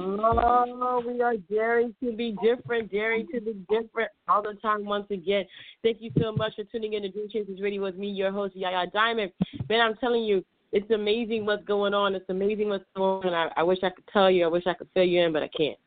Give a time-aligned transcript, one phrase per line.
[0.00, 5.06] Oh, we are daring to be different, daring to be different all the time once
[5.10, 5.44] again.
[5.82, 8.56] Thank you so much for tuning in to Dream Chasers Radio with me, your host,
[8.56, 9.32] Yaya Diamond.
[9.68, 12.14] Man, I'm telling you, it's amazing what's going on.
[12.14, 13.34] It's amazing what's going on.
[13.34, 14.44] I, I wish I could tell you.
[14.44, 15.78] I wish I could fill you in, but I can't.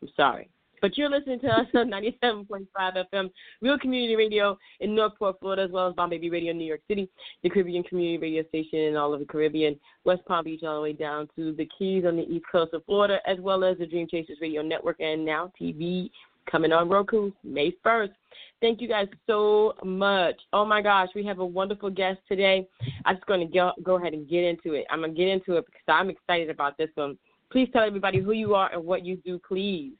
[0.00, 0.48] I'm sorry.
[0.80, 1.90] But you're listening to us on
[2.22, 2.66] 97.5
[3.12, 6.64] FM, Real Community Radio in Northport, Florida, as well as Bomb Baby Radio in New
[6.64, 7.08] York City,
[7.42, 10.82] the Caribbean Community Radio Station in all of the Caribbean, West Palm Beach, all the
[10.82, 13.86] way down to the Keys on the east coast of Florida, as well as the
[13.86, 16.10] Dream Chasers Radio Network and now TV
[16.50, 18.12] coming on Roku May 1st.
[18.60, 20.36] Thank you guys so much.
[20.52, 22.66] Oh my gosh, we have a wonderful guest today.
[23.04, 24.84] I'm just going to go, go ahead and get into it.
[24.90, 27.16] I'm going to get into it because I'm excited about this one.
[27.52, 29.92] Please tell everybody who you are and what you do, please.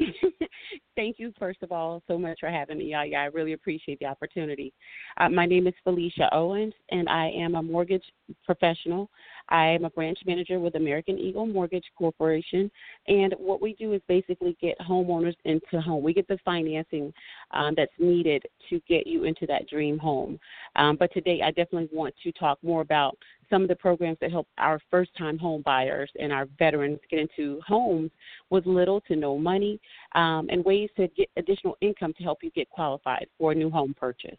[0.96, 2.94] Thank you, first of all, so much for having me.
[2.94, 4.72] I, I really appreciate the opportunity.
[5.16, 8.04] Uh, my name is Felicia Owens, and I am a mortgage
[8.44, 9.10] professional.
[9.50, 12.70] I am a branch manager with American Eagle Mortgage Corporation,
[13.06, 16.02] and what we do is basically get homeowners into home.
[16.02, 17.12] We get the financing
[17.52, 20.38] um, that's needed to get you into that dream home.
[20.76, 23.16] Um, but today, I definitely want to talk more about
[23.50, 27.18] some of the programs that help our first time home buyers and our veterans get
[27.20, 28.10] into homes
[28.50, 29.80] with little to no money
[30.14, 33.70] um, and ways to get additional income to help you get qualified for a new
[33.70, 34.36] home purchase.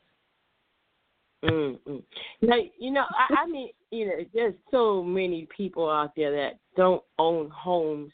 [1.43, 1.97] Mm-hmm.
[2.41, 6.59] Now, you know, I, I mean, you know, there's so many people out there that
[6.75, 8.11] don't own homes.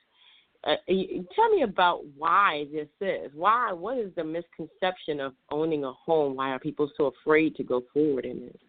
[0.64, 0.76] Uh,
[1.36, 3.32] tell me about why this is.
[3.34, 3.72] Why?
[3.72, 6.36] What is the misconception of owning a home?
[6.36, 8.60] Why are people so afraid to go forward in it?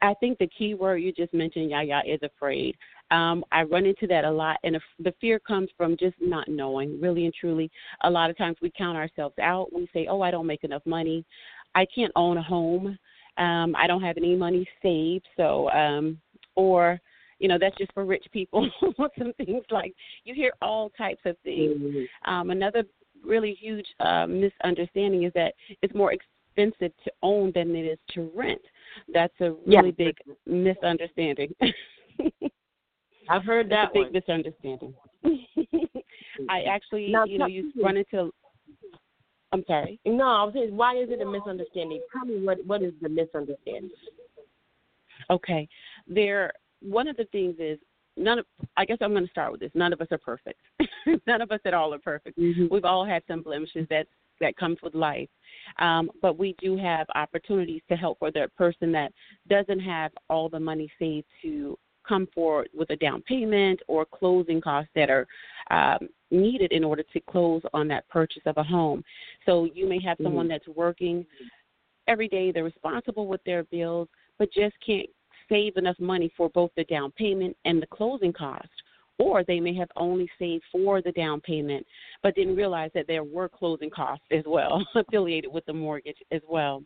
[0.00, 2.76] I think the key word you just mentioned, Yaya, is afraid.
[3.10, 7.00] Um, I run into that a lot, and the fear comes from just not knowing,
[7.00, 7.70] really and truly.
[8.04, 9.72] A lot of times we count ourselves out.
[9.72, 11.24] We say, "Oh, I don't make enough money.
[11.74, 12.98] I can't own a home.
[13.38, 16.20] Um, I don't have any money saved." So, um,
[16.54, 17.00] or
[17.38, 18.70] you know, that's just for rich people.
[19.18, 19.94] Some things like
[20.24, 21.80] you hear all types of things.
[21.80, 22.32] Mm-hmm.
[22.32, 22.84] Um, another
[23.24, 28.30] really huge uh, misunderstanding is that it's more expensive to own than it is to
[28.34, 28.60] rent.
[29.12, 30.12] That's a really yeah.
[30.12, 30.16] big
[30.46, 31.54] misunderstanding.
[33.28, 34.94] I've heard that big misunderstanding.
[36.48, 38.32] I actually, now, you know, you run into.
[39.52, 40.00] I'm sorry.
[40.06, 42.00] No, I was saying, why is it a misunderstanding?
[42.12, 43.90] Tell me what what is the misunderstanding?
[45.30, 45.68] Okay,
[46.06, 46.52] there.
[46.80, 47.78] One of the things is
[48.16, 48.46] none of.
[48.76, 49.70] I guess I'm going to start with this.
[49.74, 50.60] None of us are perfect.
[51.26, 52.38] none of us at all are perfect.
[52.38, 52.66] Mm-hmm.
[52.70, 54.06] We've all had some blemishes that
[54.40, 55.28] that comes with life.
[55.78, 59.12] Um, but we do have opportunities to help for the person that
[59.48, 64.60] doesn't have all the money saved to come forward with a down payment or closing
[64.60, 65.26] costs that are
[65.70, 69.04] um, needed in order to close on that purchase of a home.
[69.46, 70.52] So you may have someone mm-hmm.
[70.52, 71.26] that's working
[72.08, 74.08] every day, they're responsible with their bills,
[74.38, 75.08] but just can't
[75.48, 78.68] save enough money for both the down payment and the closing cost
[79.18, 81.86] or they may have only saved for the down payment
[82.22, 86.40] but didn't realize that there were closing costs as well affiliated with the mortgage as
[86.48, 86.82] well.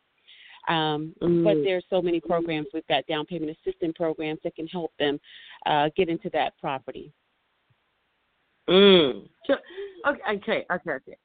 [0.69, 2.67] Um, mm But there's so many programs.
[2.75, 5.21] We've got down payment assistance programs that can help them
[5.65, 7.13] uh, get into that property.
[8.69, 9.29] Mm.
[9.49, 11.17] okay, okay, okay, okay.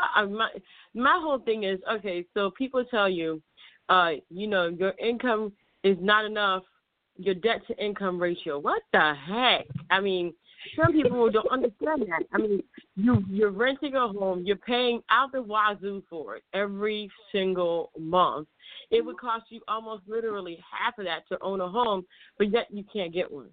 [0.00, 0.48] I, my
[0.94, 2.24] my whole thing is okay.
[2.34, 3.40] So people tell you,
[3.88, 5.52] uh, you know, your income
[5.84, 6.62] is not enough.
[7.16, 8.58] Your debt to income ratio.
[8.58, 9.66] What the heck?
[9.90, 10.32] I mean,
[10.76, 12.24] some people don't understand that.
[12.32, 12.62] I mean,
[12.96, 18.48] you you're renting a home, you're paying out the wazoo for it every single month.
[18.90, 22.04] It would cost you almost literally half of that to own a home,
[22.38, 23.50] but yet you can't get one.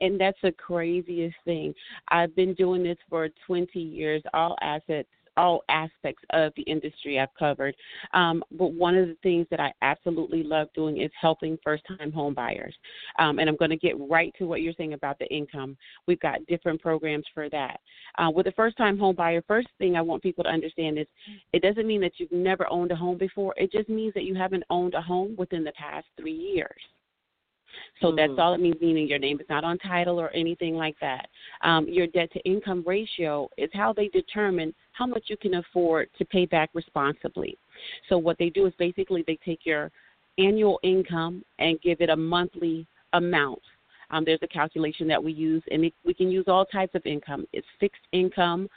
[0.00, 1.74] And that's the craziest thing.
[2.08, 4.22] I've been doing this for 20 years.
[4.34, 7.74] All assets all aspects of the industry I've covered.
[8.14, 12.12] Um, but one of the things that I absolutely love doing is helping first time
[12.12, 12.74] home buyers.
[13.18, 15.76] Um, and I'm going to get right to what you're saying about the income.
[16.06, 17.80] We've got different programs for that.
[18.18, 21.06] Uh, with a first time home buyer, first thing I want people to understand is
[21.52, 24.34] it doesn't mean that you've never owned a home before, it just means that you
[24.34, 26.80] haven't owned a home within the past three years.
[28.00, 28.16] So mm-hmm.
[28.16, 31.28] that's all it means, meaning your name is not on title or anything like that.
[31.62, 36.08] Um, your debt to income ratio is how they determine how much you can afford
[36.18, 37.58] to pay back responsibly.
[38.08, 39.90] So what they do is basically they take your
[40.38, 43.62] annual income and give it a monthly amount
[44.10, 47.04] Um, there's a calculation that we use, and it, we can use all types of
[47.04, 47.46] income.
[47.52, 48.68] It's fixed income,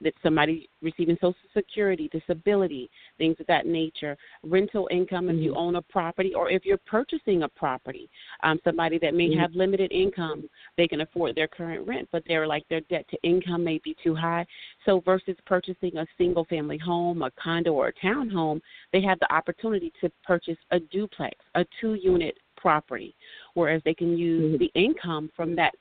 [0.00, 5.58] that somebody receiving Social Security, disability, things of that nature, rental income if you mm-hmm.
[5.58, 8.08] own a property or if you're purchasing a property.
[8.42, 9.40] Um, somebody that may mm-hmm.
[9.40, 13.18] have limited income, they can afford their current rent, but they're like their debt to
[13.22, 14.46] income may be too high.
[14.84, 18.60] So versus purchasing a single family home, a condo, or a townhome,
[18.92, 23.14] they have the opportunity to purchase a duplex, a two unit property,
[23.54, 24.58] whereas they can use mm-hmm.
[24.58, 25.72] the income from that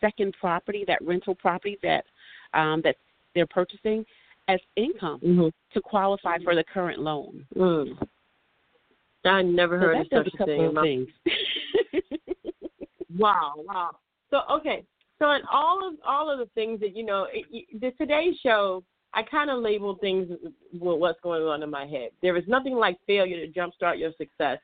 [0.00, 2.04] second property, that rental property that
[2.52, 2.96] um, that
[3.34, 4.04] they're purchasing
[4.48, 5.48] as income mm-hmm.
[5.72, 7.44] to qualify for the current loan.
[7.56, 7.96] Mm.
[9.24, 10.64] I never heard so of such a thing.
[10.64, 11.08] Of things.
[13.18, 13.90] wow, wow.
[14.30, 14.84] So okay,
[15.18, 18.84] so in all of all of the things that you know, it, the Today Show,
[19.14, 20.28] I kind of label things
[20.72, 22.10] with what's going on in my head.
[22.20, 24.58] There is nothing like failure to jumpstart your success.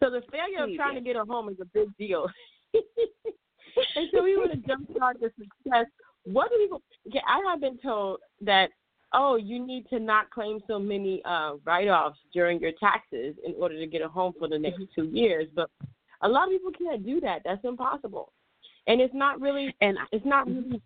[0.00, 2.28] So the failure of trying to get a home is a big deal.
[2.74, 5.86] and so we want to jumpstart the success
[6.32, 6.82] what do people?
[7.12, 7.22] Get?
[7.26, 8.70] I have been told that
[9.14, 13.78] oh, you need to not claim so many uh, write-offs during your taxes in order
[13.78, 15.00] to get a home for the next mm-hmm.
[15.00, 15.48] two years.
[15.54, 15.70] But
[16.22, 17.40] a lot of people can't do that.
[17.44, 18.32] That's impossible.
[18.86, 19.74] And it's not really.
[19.80, 20.70] And it's not mm-hmm.
[20.70, 20.82] really.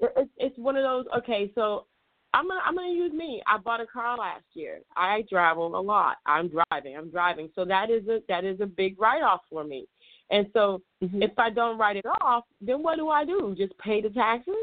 [0.00, 1.06] It's it's one of those.
[1.18, 1.86] Okay, so
[2.34, 3.42] I'm gonna I'm gonna use me.
[3.46, 4.80] I bought a car last year.
[4.96, 6.16] I travel a lot.
[6.26, 6.96] I'm driving.
[6.96, 7.48] I'm driving.
[7.54, 9.86] So that is a that is a big write off for me.
[10.30, 11.22] And so mm-hmm.
[11.22, 13.54] if I don't write it off, then what do I do?
[13.56, 14.54] Just pay the taxes?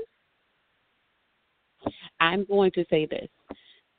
[2.24, 3.28] I'm going to say this.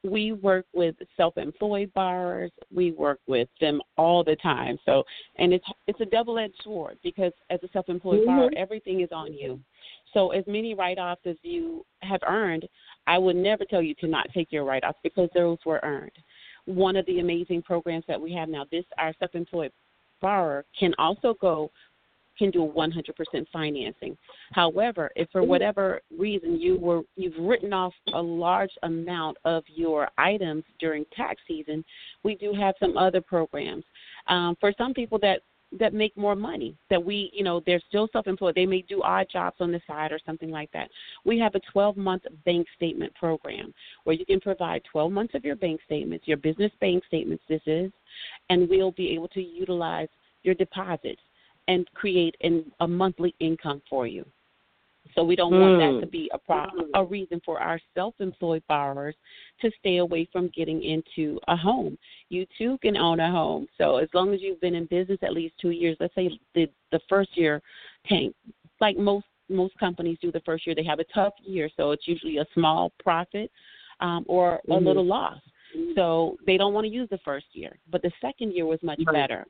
[0.02, 2.50] We work with self-employed borrowers.
[2.74, 4.78] We work with them all the time.
[4.84, 5.02] So,
[5.36, 8.26] and it's it's a double-edged sword because as a self-employed mm-hmm.
[8.26, 9.60] borrower, everything is on you.
[10.12, 12.68] So, as many write-offs as you have earned,
[13.06, 16.16] I would never tell you to not take your write-offs because those were earned.
[16.66, 19.72] One of the amazing programs that we have now, this our self-employed
[20.20, 21.70] borrower can also go
[22.38, 24.16] can do 100% financing.
[24.52, 30.08] However, if for whatever reason you were you've written off a large amount of your
[30.18, 31.84] items during tax season,
[32.22, 33.84] we do have some other programs.
[34.28, 35.40] Um, for some people that
[35.78, 39.26] that make more money that we you know they're still self-employed they may do odd
[39.30, 40.88] jobs on the side or something like that
[41.24, 45.44] we have a 12 month bank statement program where you can provide 12 months of
[45.44, 47.90] your bank statements your business bank statements this is
[48.50, 50.08] and we'll be able to utilize
[50.42, 51.20] your deposits
[51.68, 54.24] and create an, a monthly income for you.
[55.14, 55.60] So we don't mm.
[55.60, 56.10] want that to hmm.
[56.10, 59.14] be a problem, a reason for our self-employed borrowers
[59.60, 61.98] to stay away from getting into a home.
[62.30, 63.68] You too can own a home.
[63.78, 66.68] So as long as you've been in business at least two years, let's say the
[66.90, 67.60] the first year
[68.06, 68.34] tank,
[68.80, 72.08] like most most companies do the first year, they have a tough year, so it's
[72.08, 73.50] usually a small profit
[74.00, 74.72] um, or mm-hmm.
[74.72, 75.38] a little loss.
[75.94, 79.00] So they don't want to use the first year, but the second year was much
[79.06, 79.14] right.
[79.14, 79.44] better.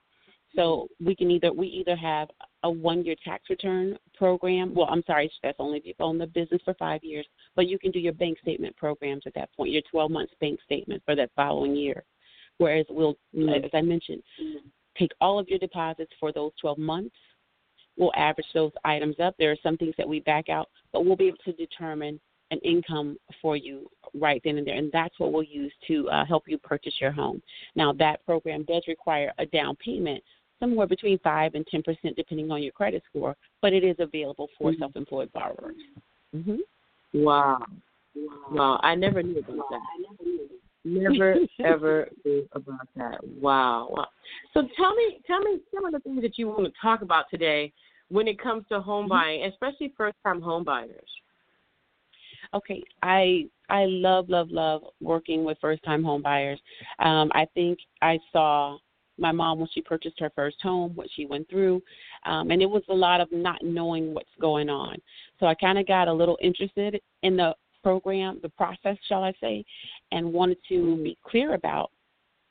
[0.57, 2.29] So we can either we either have
[2.63, 4.75] a one year tax return program.
[4.75, 7.79] Well, I'm sorry, that's only if you've owned the business for five years, but you
[7.79, 11.17] can do your bank statement programs at that point, your 12 months bank statement for
[11.17, 12.05] that following year.
[12.59, 13.65] Whereas we'll, mm-hmm.
[13.65, 14.23] as I mentioned,
[14.99, 17.17] take all of your deposits for those 12 months.
[17.97, 19.35] We'll average those items up.
[19.39, 22.59] There are some things that we back out, but we'll be able to determine an
[22.61, 26.45] income for you right then and there, and that's what we'll use to uh, help
[26.47, 27.43] you purchase your home.
[27.75, 30.23] Now, that program does require a down payment,
[30.61, 33.37] somewhere between five and ten percent, depending on your credit score.
[33.63, 34.81] But it is available for mm-hmm.
[34.81, 35.77] self-employed borrowers.
[36.35, 36.57] Mm-hmm.
[37.15, 37.59] Wow.
[38.51, 39.81] wow, I never knew about that.
[40.85, 43.19] Never ever knew about that.
[43.41, 43.89] Wow.
[43.91, 44.07] wow.
[44.53, 47.27] So tell me, tell me some of the things that you want to talk about
[47.31, 47.73] today
[48.09, 49.11] when it comes to home mm-hmm.
[49.11, 51.09] buying, especially first-time home buyers.
[52.53, 56.61] Okay, I I love love love working with first time home buyers.
[57.01, 58.79] Um, I think I saw
[59.19, 61.83] my mom when she purchased her first home, what she went through,
[62.27, 64.97] um, and it was a lot of not knowing what's going on.
[65.41, 69.33] So I kind of got a little interested in the program, the process, shall I
[69.41, 69.65] say,
[70.11, 71.91] and wanted to be clear about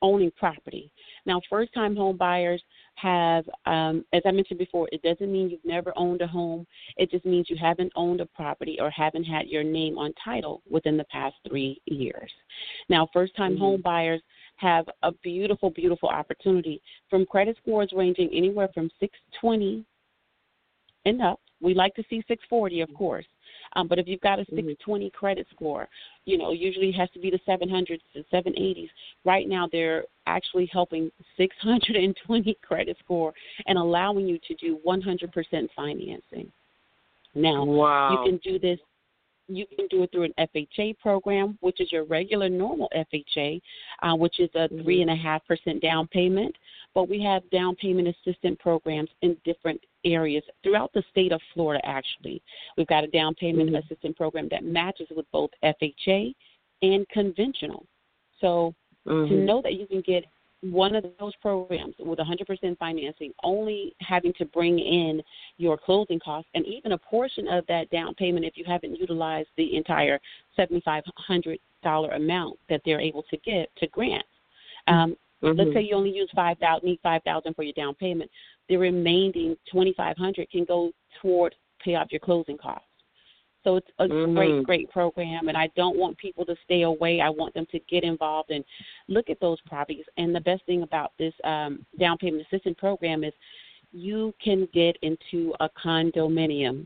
[0.04, 0.92] owning property.
[1.26, 2.62] Now, first time home buyers
[2.96, 6.68] have, um, as I mentioned before, it doesn't mean you've never owned a home.
[6.98, 10.62] It just means you haven't owned a property or haven't had your name on title
[10.70, 12.32] within the past three years.
[12.90, 13.62] Now, first time mm-hmm.
[13.62, 14.22] home buyers
[14.58, 19.86] have a beautiful, beautiful opportunity from credit scores ranging anywhere from 620
[21.06, 21.40] and up.
[21.62, 23.26] We like to see 640, of course.
[23.76, 24.56] Um, but if you've got a mm-hmm.
[24.56, 25.88] 620 credit score,
[26.26, 28.90] you know, usually it has to be the 700s and 780s.
[29.26, 33.34] Right now, they're actually helping 620 credit score
[33.66, 36.52] and allowing you to do 100% financing.
[37.36, 38.12] Now, wow.
[38.12, 38.80] you can do this
[39.48, 43.62] you can do it through an FHA program, which is your regular normal FHA,
[44.02, 44.84] uh, which is a mm-hmm.
[44.84, 46.56] three and a half percent down payment.
[46.94, 51.84] but we have down payment assistance programs in different areas throughout the state of Florida,
[51.86, 52.42] actually.
[52.78, 53.78] We've got a down payment mm-hmm.
[53.78, 56.34] assistance program that matches with both FHA
[56.82, 57.86] and conventional.
[58.40, 58.74] So
[59.08, 59.34] mm-hmm.
[59.34, 60.26] to know that you can get
[60.64, 65.22] one of those programs with 100% financing, only having to bring in
[65.58, 69.50] your closing costs and even a portion of that down payment if you haven't utilized
[69.58, 70.20] the entire
[70.58, 74.26] $7,500 amount that they're able to get to grant.
[74.88, 75.60] Um, mm-hmm.
[75.60, 78.32] Let's say you only use 5000 need 5000 for your down payment.
[78.70, 80.92] The remaining 2500 can go
[81.22, 82.88] toward pay off your closing costs.
[83.64, 84.36] So it's a mm-hmm.
[84.36, 87.22] great, great program, and I don't want people to stay away.
[87.22, 88.64] I want them to get involved and
[89.08, 90.06] look at those properties.
[90.18, 93.34] And the best thing about this um, down payment assistance program is
[93.94, 96.86] you can get into a condominium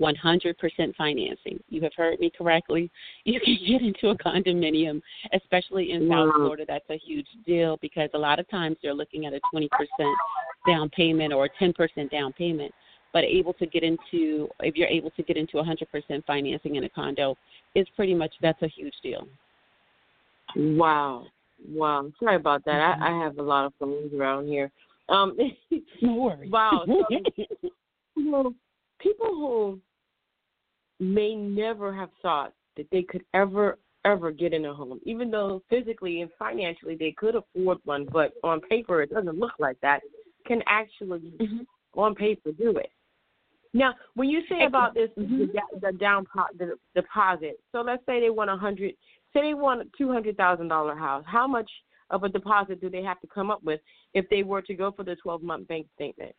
[0.00, 1.62] 100% financing.
[1.68, 2.90] You have heard me correctly.
[3.24, 5.00] You can get into a condominium,
[5.32, 6.64] especially in South Florida.
[6.66, 9.68] That's a huge deal because a lot of times they're looking at a 20%
[10.66, 12.72] down payment or a 10% down payment
[13.12, 16.88] but able to get into if you're able to get into 100% financing in a
[16.88, 17.36] condo
[17.74, 19.26] is pretty much that's a huge deal.
[20.56, 21.26] Wow,
[21.68, 22.10] wow.
[22.20, 22.72] Sorry about that.
[22.72, 23.02] Mm-hmm.
[23.02, 24.70] I, I have a lot of phones around here.
[25.08, 25.36] Um,
[26.02, 26.50] no worries.
[26.52, 26.84] Wow.
[26.86, 27.04] So,
[28.16, 28.54] you know,
[29.00, 29.80] people who
[31.00, 35.62] may never have thought that they could ever ever get in a home, even though
[35.70, 40.00] physically and financially they could afford one, but on paper it doesn't look like that,
[40.44, 41.60] can actually mm-hmm.
[41.94, 42.90] on paper do it.
[43.74, 45.38] Now, when you say about this, mm-hmm.
[45.38, 46.26] the, the down
[46.58, 47.58] the deposit.
[47.72, 48.94] So let's say they want a hundred.
[49.32, 51.24] Say they want a two hundred thousand dollar house.
[51.26, 51.70] How much
[52.10, 53.80] of a deposit do they have to come up with
[54.12, 56.34] if they were to go for the twelve month bank statement?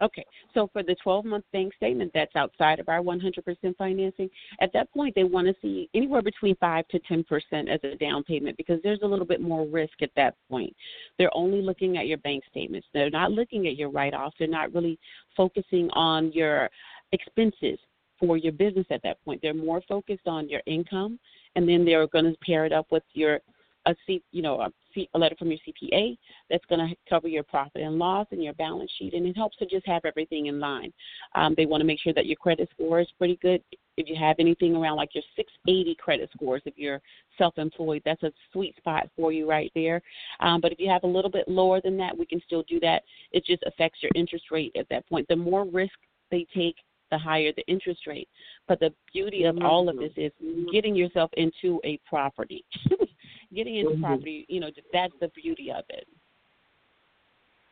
[0.00, 4.30] Okay, so for the 12 month bank statement that's outside of our 100% financing,
[4.60, 7.24] at that point they want to see anywhere between 5 to 10%
[7.68, 10.74] as a down payment because there's a little bit more risk at that point.
[11.18, 14.48] They're only looking at your bank statements, they're not looking at your write offs, they're
[14.48, 14.98] not really
[15.36, 16.70] focusing on your
[17.12, 17.78] expenses
[18.18, 19.40] for your business at that point.
[19.42, 21.18] They're more focused on your income
[21.56, 23.40] and then they're going to pair it up with your
[23.86, 26.16] a C, you know, a, C, a letter from your CPA
[26.50, 29.56] that's going to cover your profit and loss and your balance sheet, and it helps
[29.58, 30.92] to just have everything in line.
[31.34, 33.62] Um, they want to make sure that your credit score is pretty good.
[33.96, 37.00] If you have anything around like your 680 credit scores, if you're
[37.36, 40.00] self-employed, that's a sweet spot for you right there.
[40.40, 42.80] Um, but if you have a little bit lower than that, we can still do
[42.80, 43.02] that.
[43.32, 45.28] It just affects your interest rate at that point.
[45.28, 45.94] The more risk
[46.30, 46.76] they take
[47.10, 48.28] the higher the interest rate.
[48.68, 50.32] But the beauty of all of this is
[50.72, 52.64] getting yourself into a property.
[53.54, 54.04] getting into mm-hmm.
[54.04, 56.06] property, you know, that's the beauty of it.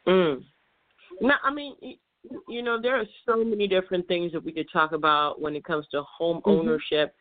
[0.07, 0.43] Mm.
[1.21, 1.75] Now, I mean,
[2.49, 5.65] you know, there are so many different things that we could talk about when it
[5.65, 6.51] comes to home mm-hmm.
[6.51, 7.15] ownership.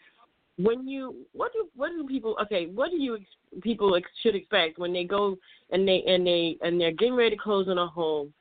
[0.58, 2.36] When you, what do what do people?
[2.42, 3.20] Okay, what do you
[3.62, 5.38] people ex, should expect when they go
[5.70, 8.34] and they and they and they're getting ready to close on a home,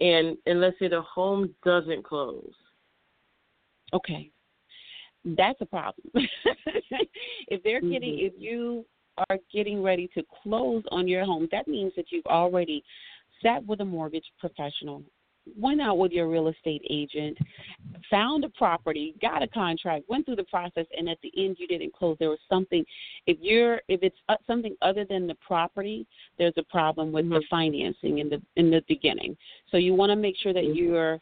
[0.00, 2.54] and and let's say the home doesn't close.
[3.92, 4.30] Okay,
[5.36, 6.06] that's a problem.
[7.48, 8.26] if they're getting, mm-hmm.
[8.26, 8.86] if you
[9.28, 12.82] are getting ready to close on your home, that means that you've already
[13.42, 15.02] sat with a mortgage professional,
[15.56, 17.38] went out with your real estate agent,
[18.10, 21.66] found a property, got a contract, went through the process, and at the end you
[21.66, 22.16] didn't close.
[22.18, 22.84] There was something.
[23.26, 26.06] If you're if it's uh, something other than the property,
[26.38, 27.34] there's a problem with mm-hmm.
[27.34, 29.36] the financing in the in the beginning.
[29.70, 30.78] So you want to make sure that mm-hmm.
[30.78, 31.20] you're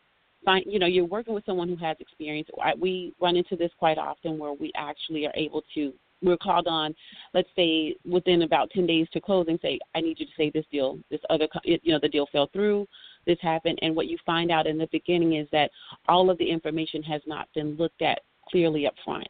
[0.65, 2.49] you know you're working with someone who has experience.
[2.79, 5.93] We run into this quite often where we actually are able to
[6.23, 6.95] we're called on,
[7.35, 10.65] let's say within about 10 days to closing, say, I need you to say this
[10.73, 12.87] deal, this other, you know, the deal fell through,
[13.27, 13.79] this happened.
[13.83, 15.71] And what you find out in the beginning is that
[16.09, 19.29] all of the information has not been looked at clearly up front.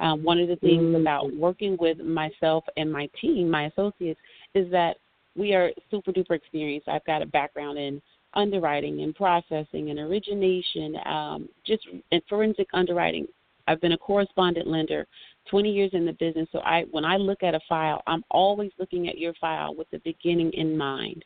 [0.00, 1.00] Um, one of the things mm-hmm.
[1.00, 4.20] about working with myself and my team, my associates,
[4.54, 4.96] is that
[5.36, 6.88] we are super duper experienced.
[6.88, 8.02] I've got a background in
[8.34, 13.26] underwriting and processing and origination, um, just in forensic underwriting.
[13.66, 15.06] I've been a correspondent lender
[15.48, 16.48] 20 years in the business.
[16.52, 19.90] So I, when I look at a file, I'm always looking at your file with
[19.90, 21.24] the beginning in mind,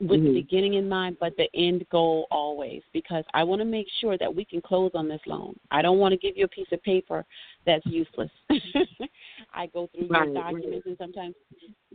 [0.00, 0.28] with mm-hmm.
[0.28, 4.16] the beginning in mind, but the end goal always, because I want to make sure
[4.18, 5.58] that we can close on this loan.
[5.70, 7.24] I don't want to give you a piece of paper
[7.66, 8.30] that's useless.
[9.54, 10.26] I go through right.
[10.26, 11.34] your documents, and sometimes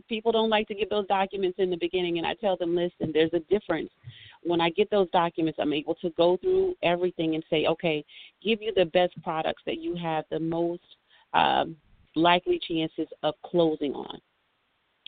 [0.08, 3.10] people don't like to get those documents in the beginning, and I tell them, listen,
[3.12, 3.90] there's a difference.
[4.42, 8.04] When I get those documents, I'm able to go through everything and say, okay,
[8.42, 10.82] give you the best products that you have the most
[11.34, 11.76] um,
[12.14, 14.18] likely chances of closing on.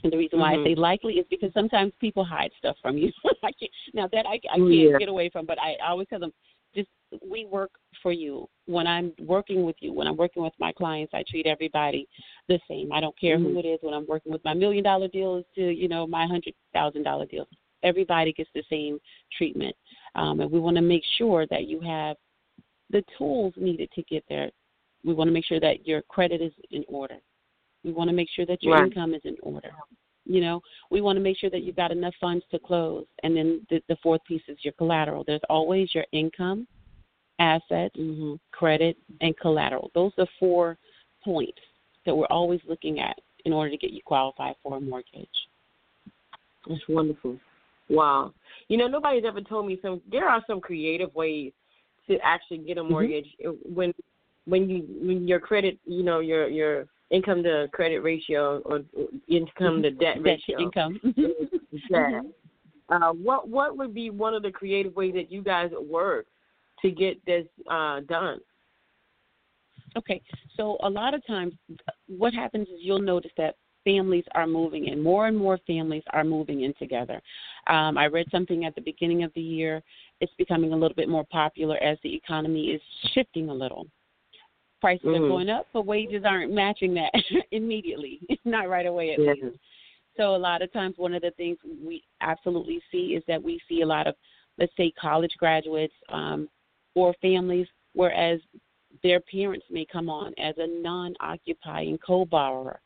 [0.05, 0.63] And the reason why mm-hmm.
[0.63, 3.11] I say likely is because sometimes people hide stuff from you.
[3.43, 4.99] I can't, now that I, I can't yeah.
[4.99, 6.33] get away from, but I, I always tell them
[6.75, 6.89] just
[7.29, 7.71] we work
[8.03, 8.49] for you.
[8.67, 12.07] When I'm working with you, when I'm working with my clients, I treat everybody
[12.49, 12.93] the same.
[12.93, 13.55] I don't care mm-hmm.
[13.55, 13.79] who it is.
[13.83, 17.27] When I'm working with my million dollar deals to you know my hundred thousand dollar
[17.27, 17.49] deals,
[17.83, 18.99] everybody gets the same
[19.37, 19.75] treatment.
[20.15, 22.17] Um, and we want to make sure that you have
[22.91, 24.51] the tools needed to get there.
[25.05, 27.17] We want to make sure that your credit is in order.
[27.85, 28.85] We want to make sure that your right.
[28.85, 29.71] income is in order.
[30.25, 33.07] You know, we want to make sure that you've got enough funds to close.
[33.23, 35.25] And then the, the fourth piece is your collateral.
[35.27, 36.67] There's always your income,
[37.39, 38.35] assets, mm-hmm.
[38.53, 39.91] credit, and collateral.
[39.95, 40.77] Those are four
[41.25, 41.61] points
[42.05, 45.29] that we're always looking at in order to get you qualified for a mortgage.
[46.69, 47.39] That's wonderful.
[47.89, 48.35] Wow.
[48.69, 50.03] You know, nobody's ever told me some.
[50.11, 51.53] There are some creative ways
[52.09, 52.93] to actually get a mm-hmm.
[52.93, 53.75] mortgage mm-hmm.
[53.75, 53.95] when
[54.49, 58.81] when you when your credit, you know, your your income to credit ratio or
[59.29, 60.59] income to debt ratio.
[60.59, 61.01] income.
[61.91, 62.21] yeah.
[62.89, 66.27] Uh, what what would be one of the creative ways that you guys work
[66.83, 68.39] to get this uh, done?
[69.97, 70.21] Okay,
[70.57, 71.55] so a lot of times,
[72.07, 75.03] what happens is you'll notice that families are moving in.
[75.03, 77.21] More and more families are moving in together.
[77.69, 79.83] Um, I read something at the beginning of the year.
[80.21, 82.83] It's becoming a little bit more popular as the economy is
[83.15, 83.87] shifting a little.
[84.81, 85.25] Prices mm-hmm.
[85.25, 87.13] are going up, but wages aren't matching that
[87.51, 88.21] immediately.
[88.45, 89.57] Not right away at least.
[90.17, 93.61] So a lot of times, one of the things we absolutely see is that we
[93.69, 94.15] see a lot of,
[94.59, 96.49] let's say, college graduates um,
[96.95, 98.41] or families, whereas
[99.03, 102.81] their parents may come on as a non-occupying co-borrower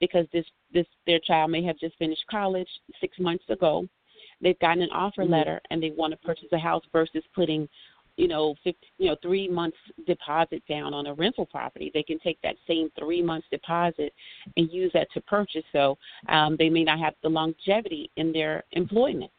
[0.00, 2.68] because this this their child may have just finished college
[3.00, 3.86] six months ago.
[4.40, 5.32] They've gotten an offer mm-hmm.
[5.32, 7.68] letter and they want to purchase a house versus putting
[8.16, 9.76] you know, 50, you know, three months
[10.06, 11.90] deposit down on a rental property.
[11.92, 14.12] They can take that same three months deposit
[14.56, 15.64] and use that to purchase.
[15.72, 15.96] So
[16.28, 19.30] um, they may not have the longevity in their employment.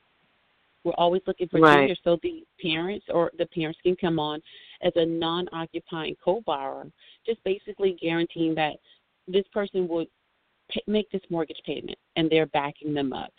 [0.83, 1.77] We're always looking for right.
[1.77, 4.41] juniors, so the parents or the parents can come on
[4.81, 6.87] as a non-occupying co-borrower,
[7.25, 8.73] just basically guaranteeing that
[9.27, 10.07] this person would
[10.69, 13.31] pay, make this mortgage payment, and they're backing them up.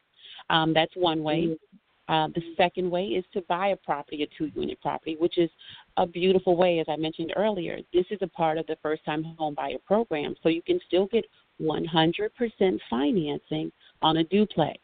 [0.48, 1.42] Um, that's one way.
[1.42, 1.76] Mm-hmm.
[2.08, 5.48] Uh, the second way is to buy a property, a two unit property, which is
[5.96, 7.78] a beautiful way, as I mentioned earlier.
[7.94, 11.06] This is a part of the first time home buyer program, so you can still
[11.06, 11.24] get
[11.62, 14.78] 100% financing on a duplex.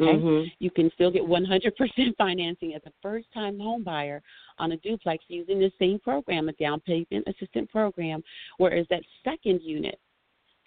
[0.00, 0.12] Okay?
[0.12, 0.48] Mm-hmm.
[0.60, 1.72] You can still get 100%
[2.18, 4.22] financing as a first time home buyer
[4.58, 8.22] on a duplex using the same program, a down payment assistance program,
[8.58, 9.98] whereas that second unit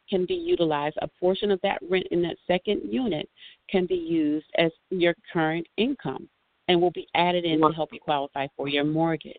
[0.10, 0.98] can be utilized.
[1.02, 3.30] A portion of that rent in that second unit
[3.70, 6.30] can be used as your current income
[6.68, 9.36] and will be added in to help you qualify for your mortgage.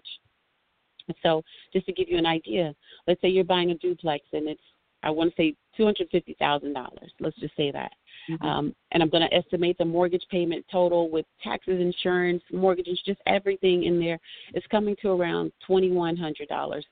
[1.23, 2.75] So, just to give you an idea,
[3.07, 4.61] let's say you're buying a duplex and it's,
[5.03, 6.75] I want to say, $250,000.
[7.21, 7.93] Let's just say that.
[8.31, 8.45] Mm-hmm.
[8.45, 13.21] Um, and I'm going to estimate the mortgage payment total with taxes, insurance, mortgages, just
[13.27, 14.19] everything in there
[14.55, 16.83] is coming to around $2,100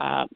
[0.00, 0.26] uh,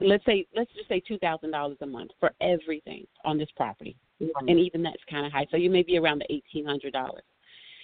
[0.00, 3.96] let's say let's just say two thousand dollars a month for everything on this property,
[4.22, 4.48] mm-hmm.
[4.48, 5.46] and even that's kind of high.
[5.50, 7.24] So you may be around the eighteen hundred dollars.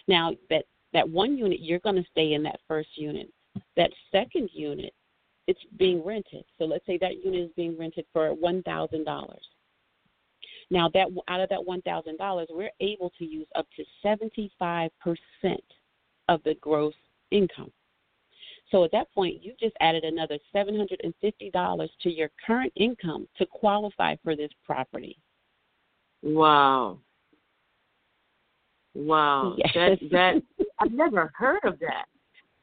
[0.09, 3.29] Now that that one unit you're going to stay in that first unit.
[3.77, 4.95] That second unit,
[5.47, 6.45] it's being rented.
[6.59, 9.47] So let's say that unit is being rented for one thousand dollars.
[10.71, 14.51] Now that out of that one thousand dollars, we're able to use up to seventy
[14.59, 15.65] five percent
[16.29, 16.95] of the gross
[17.31, 17.71] income.
[18.73, 24.17] So at that point, you just added another $750 to your current income to qualify
[24.25, 25.19] for this property.
[26.23, 26.99] Wow.
[28.95, 29.57] Wow.
[29.59, 29.71] Yes.
[29.75, 32.07] That that I've never heard of that.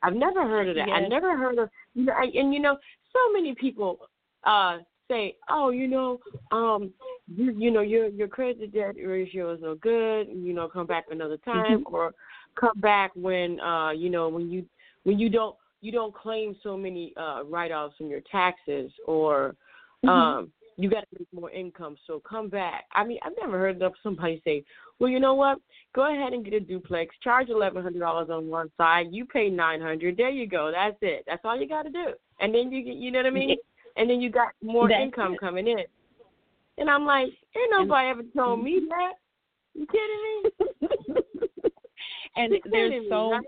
[0.01, 0.87] I've never heard of that.
[0.87, 0.99] Yes.
[1.01, 2.77] I've never heard of you know, and you know,
[3.13, 3.99] so many people
[4.43, 4.77] uh
[5.09, 6.19] say, "Oh, you know,
[6.51, 6.91] um,
[7.27, 10.27] you you know your your credit debt ratio is no good.
[10.29, 11.95] You know, come back another time, mm-hmm.
[11.95, 12.13] or
[12.59, 14.65] come back when uh you know when you
[15.03, 19.55] when you don't you don't claim so many uh, write-offs from your taxes, or
[20.05, 20.09] mm-hmm.
[20.09, 21.97] um, you got to make more income.
[22.07, 22.85] So come back.
[22.93, 24.63] I mean, I've never heard of somebody say,
[24.99, 25.59] "Well, you know what?
[25.95, 27.15] Go ahead and get a duplex.
[27.23, 29.07] Charge eleven hundred dollars on one side.
[29.11, 30.17] You pay nine hundred.
[30.17, 30.71] There you go.
[30.73, 31.23] That's it.
[31.27, 32.07] That's all you got to do.
[32.39, 33.57] And then you get, you know what I mean?
[33.97, 35.39] And then you got more That's income it.
[35.39, 35.79] coming in.
[36.77, 39.13] And I'm like, ain't nobody ever told me that.
[39.73, 41.21] You kidding me?
[42.37, 43.39] and there's so?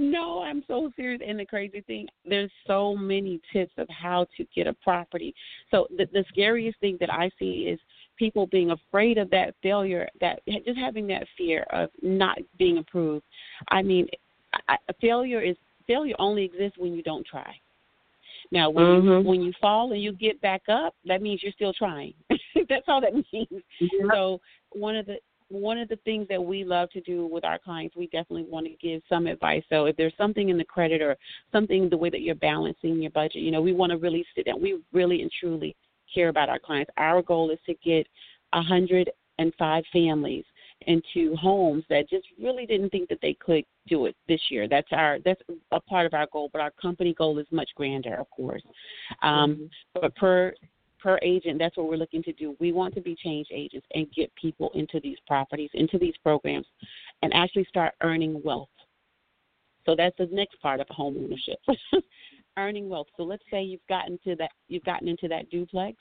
[0.00, 1.20] No, I'm so serious.
[1.24, 5.34] And the crazy thing, there's so many tips of how to get a property.
[5.70, 7.78] So the, the scariest thing that I see is
[8.16, 13.26] people being afraid of that failure, that just having that fear of not being approved.
[13.68, 14.08] I mean,
[14.70, 17.54] I, failure is failure only exists when you don't try.
[18.50, 19.06] Now, when mm-hmm.
[19.06, 22.14] you when you fall and you get back up, that means you're still trying.
[22.70, 23.62] That's all that means.
[24.10, 25.16] So one of the
[25.50, 28.66] one of the things that we love to do with our clients, we definitely want
[28.66, 29.62] to give some advice.
[29.68, 31.16] So if there's something in the credit or
[31.52, 34.46] something the way that you're balancing your budget, you know, we want to really sit
[34.46, 34.62] down.
[34.62, 35.76] We really and truly
[36.14, 36.90] care about our clients.
[36.96, 38.06] Our goal is to get
[38.52, 40.44] a hundred and five families
[40.86, 44.68] into homes that just really didn't think that they could do it this year.
[44.68, 45.40] That's our that's
[45.72, 48.62] a part of our goal, but our company goal is much grander, of course.
[49.22, 50.00] Um, mm-hmm.
[50.00, 50.54] But per
[51.02, 52.56] per agent, that's what we're looking to do.
[52.60, 56.66] We want to be change agents and get people into these properties, into these programs,
[57.22, 58.68] and actually start earning wealth.
[59.86, 61.58] So that's the next part of home ownership,
[62.58, 63.08] earning wealth.
[63.16, 65.96] So let's say you've gotten to that, you've gotten into that duplex,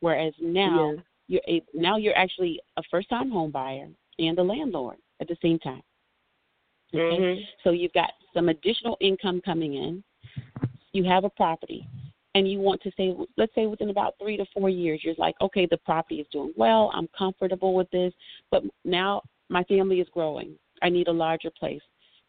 [0.00, 0.94] whereas now
[1.28, 1.40] yeah.
[1.46, 5.58] you're a, now you're actually a first-time home buyer and a landlord at the same
[5.58, 5.82] time.
[6.94, 7.00] Okay?
[7.00, 7.40] Mm-hmm.
[7.64, 10.04] So you've got some additional income coming in.
[10.92, 11.86] You have a property
[12.36, 15.34] and you want to say, let's say within about three to four years, you're like,
[15.40, 18.12] okay, the property is doing well, I'm comfortable with this,
[18.50, 20.54] but now my family is growing.
[20.82, 21.80] I need a larger place.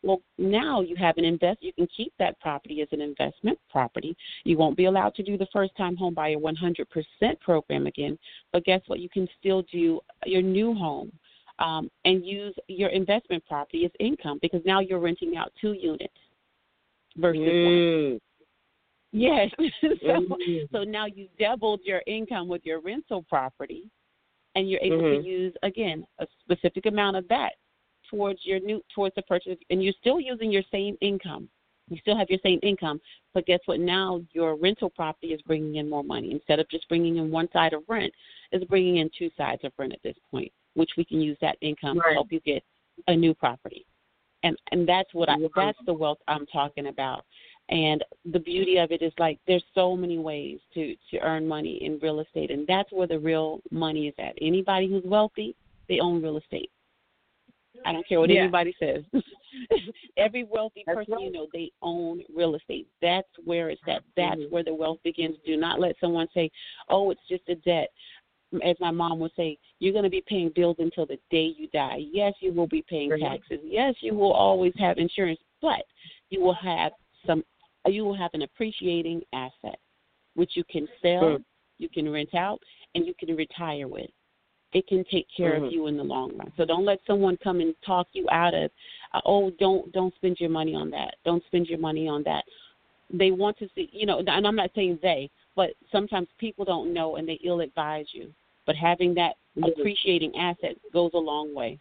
[0.04, 1.58] Well, now you have an invest.
[1.62, 4.15] You can keep that property as an investment property.
[4.46, 6.86] You won't be allowed to do the first-time home buyer 100%
[7.41, 8.17] program again,
[8.54, 9.02] but guess what?
[9.02, 11.12] You can still do your new home
[11.60, 16.13] um, and use your investment property as income because now you're renting out two units
[17.17, 18.12] versus mm.
[18.12, 18.20] one.
[19.18, 19.50] Yes.
[19.82, 20.38] so,
[20.72, 23.90] so now you doubled your income with your rental property,
[24.56, 25.22] and you're able mm-hmm.
[25.22, 27.54] to use again a specific amount of that
[28.10, 31.50] towards your new towards the purchase, and you're still using your same income.
[31.90, 33.00] You still have your same income,
[33.34, 33.80] but guess what?
[33.80, 37.50] Now your rental property is bringing in more money instead of just bringing in one
[37.54, 38.14] side of rent.
[38.52, 41.58] It's bringing in two sides of rent at this point, which we can use that
[41.62, 42.10] income right.
[42.10, 42.62] to help you get
[43.08, 43.86] a new property
[44.44, 47.26] and and that's what I that's the wealth I'm talking about.
[47.70, 51.84] And the beauty of it is like there's so many ways to to earn money
[51.84, 54.36] in real estate, and that's where the real money is at.
[54.42, 55.54] Anybody who's wealthy,
[55.90, 56.72] they own real estate.
[57.86, 58.42] I don't care what yeah.
[58.42, 59.04] anybody says.
[60.18, 61.24] Every wealthy that's person right.
[61.24, 62.88] you know, they own real estate.
[63.02, 64.02] That's where it's at.
[64.16, 64.54] That's mm-hmm.
[64.54, 65.36] where the wealth begins.
[65.46, 66.50] Do not let someone say,
[66.90, 67.90] "Oh, it's just a debt."
[68.64, 71.68] As my mom would say, you're going to be paying bills until the day you
[71.74, 72.06] die.
[72.14, 73.60] Yes, you will be paying taxes.
[73.62, 75.84] Yes, you will always have insurance, but
[76.30, 76.94] you will have
[77.26, 77.44] some
[77.88, 79.80] you will have an appreciating asset,
[80.36, 81.43] which you can sell, mm.
[81.78, 82.60] you can rent out,
[82.95, 84.10] and you can retire with.
[84.73, 85.65] It can take care mm-hmm.
[85.65, 86.52] of you in the long run.
[86.58, 88.69] So don't let someone come and talk you out of,
[89.13, 91.15] uh, oh, don't don't spend your money on that.
[91.23, 92.43] Don't spend your money on that.
[93.12, 96.93] They want to see, you know, and I'm not saying they, but sometimes people don't
[96.93, 98.34] know and they ill advise you.
[98.65, 99.69] But having that mm-hmm.
[99.69, 101.80] appreciating asset goes a long way.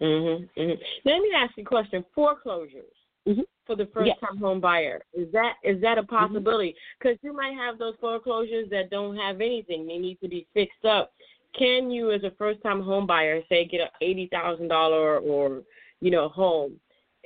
[0.00, 0.48] Mhm.
[0.56, 0.78] Mhm.
[1.04, 2.04] Let me ask you a question.
[2.14, 2.92] Foreclosures
[3.26, 3.40] mm-hmm.
[3.66, 5.02] for the first time home buyer.
[5.12, 6.16] Is that is that a mm-hmm.
[6.16, 6.74] possibility?
[6.98, 7.28] Because mm-hmm.
[7.28, 11.12] you might have those foreclosures that don't have anything; they need to be fixed up.
[11.58, 15.62] Can you, as a first time home buyer, say get a eighty thousand dollar or
[16.00, 16.74] you know home,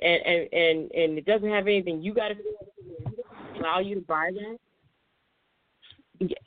[0.01, 2.01] and and and and it doesn't have anything?
[2.01, 2.35] You got to
[3.59, 4.57] allow you to buy that.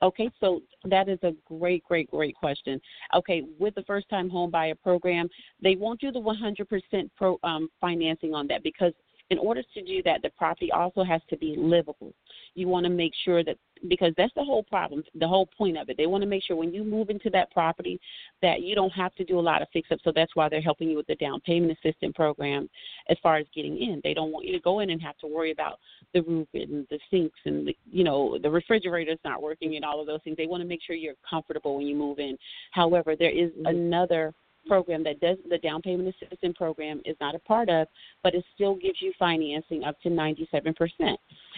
[0.03, 2.81] Okay, so that is a great, great, great question.
[3.15, 5.29] Okay, with the first time home buyer program,
[5.63, 8.93] they won't do the 100% pro, um, financing on that because
[9.31, 12.13] in order to do that, the property also has to be livable.
[12.55, 13.57] You want to make sure that
[13.89, 15.97] because that's the whole problem, the whole point of it.
[15.97, 18.01] They want to make sure when you move into that property
[18.41, 19.99] that you don't have to do a lot of fix up.
[20.05, 22.69] So that's why they're helping you with the down payment assistance program
[23.09, 24.01] as far as getting in.
[24.05, 25.79] They don't want you to go in and have to worry about
[26.15, 30.01] the roof and the sinks and the, you know the refrigerator's not working and all
[30.01, 30.37] of those things.
[30.37, 32.37] They want to make sure you're comfortable when you move in.
[32.71, 33.67] However, there is mm-hmm.
[33.67, 34.33] another
[34.67, 37.87] program that does the down payment assistance program is not a part of,
[38.23, 40.75] but it still gives you financing up to 97%.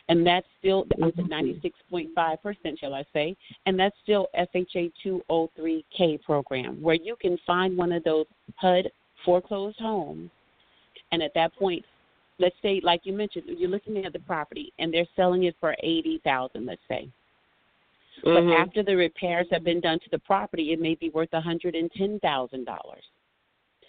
[0.08, 3.36] And that's still up to 96.5%, shall I say.
[3.66, 8.90] And that's still FHA 203K program, where you can find one of those HUD
[9.24, 10.30] foreclosed homes.
[11.12, 11.84] And at that point,
[12.38, 15.76] let's say, like you mentioned, you're looking at the property and they're selling it for
[15.82, 17.08] 80000 let's say
[18.24, 18.48] Mm-hmm.
[18.48, 21.42] But after the repairs have been done to the property, it may be worth one
[21.42, 23.02] hundred and ten thousand dollars.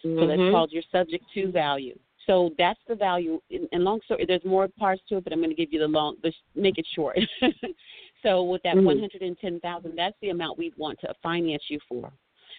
[0.05, 0.19] Mm-hmm.
[0.19, 0.53] So that's mm-hmm.
[0.53, 1.97] called your subject to value.
[2.25, 3.39] So that's the value.
[3.71, 5.87] And long story, there's more parts to it, but I'm going to give you the
[5.87, 7.17] long, the, make it short.
[8.23, 8.85] so with that mm-hmm.
[8.85, 12.11] one hundred and ten thousand, that's the amount we want to finance you for,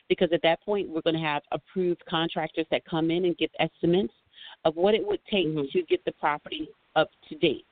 [0.09, 3.51] because at that point we're going to have approved contractors that come in and give
[3.59, 4.15] estimates
[4.65, 5.67] of what it would take mm-hmm.
[5.73, 7.67] to get the property up to date,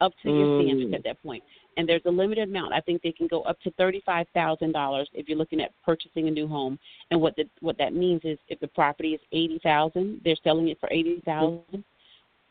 [0.00, 0.38] up to mm.
[0.38, 1.42] your standards at that point
[1.76, 2.72] and there's a limited amount.
[2.72, 6.28] I think they can go up to thirty-five thousand dollars if you're looking at purchasing
[6.28, 6.78] a new home.
[7.10, 10.68] And what the, what that means is, if the property is eighty thousand, they're selling
[10.68, 11.84] it for eighty thousand,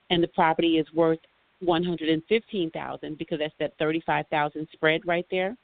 [0.10, 1.19] and the property is worth
[1.60, 5.58] one hundred and fifteen thousand because that's that thirty-five thousand spread right there.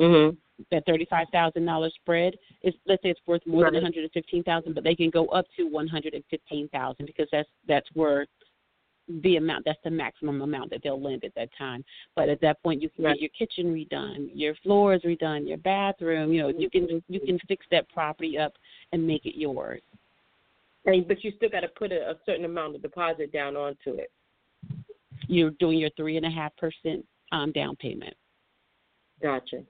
[0.00, 0.36] Mm-hmm.
[0.70, 3.72] that thirty-five thousand dollars spread is let's say it's worth more right.
[3.72, 6.24] than one hundred and fifteen thousand, but they can go up to one hundred and
[6.30, 8.26] fifteen thousand because that's that's where
[9.22, 11.84] the amount that's the maximum amount that they'll lend at that time.
[12.14, 13.18] But at that point, you can right.
[13.18, 16.32] get your kitchen redone, your floors redone, your bathroom.
[16.32, 18.52] You know, you can you can fix that property up
[18.92, 19.82] and make it yours.
[20.84, 23.94] And, but you still got to put a, a certain amount of deposit down onto
[23.94, 24.10] it.
[25.28, 28.14] You're doing your three and a half percent um, down payment.
[29.22, 29.62] Gotcha.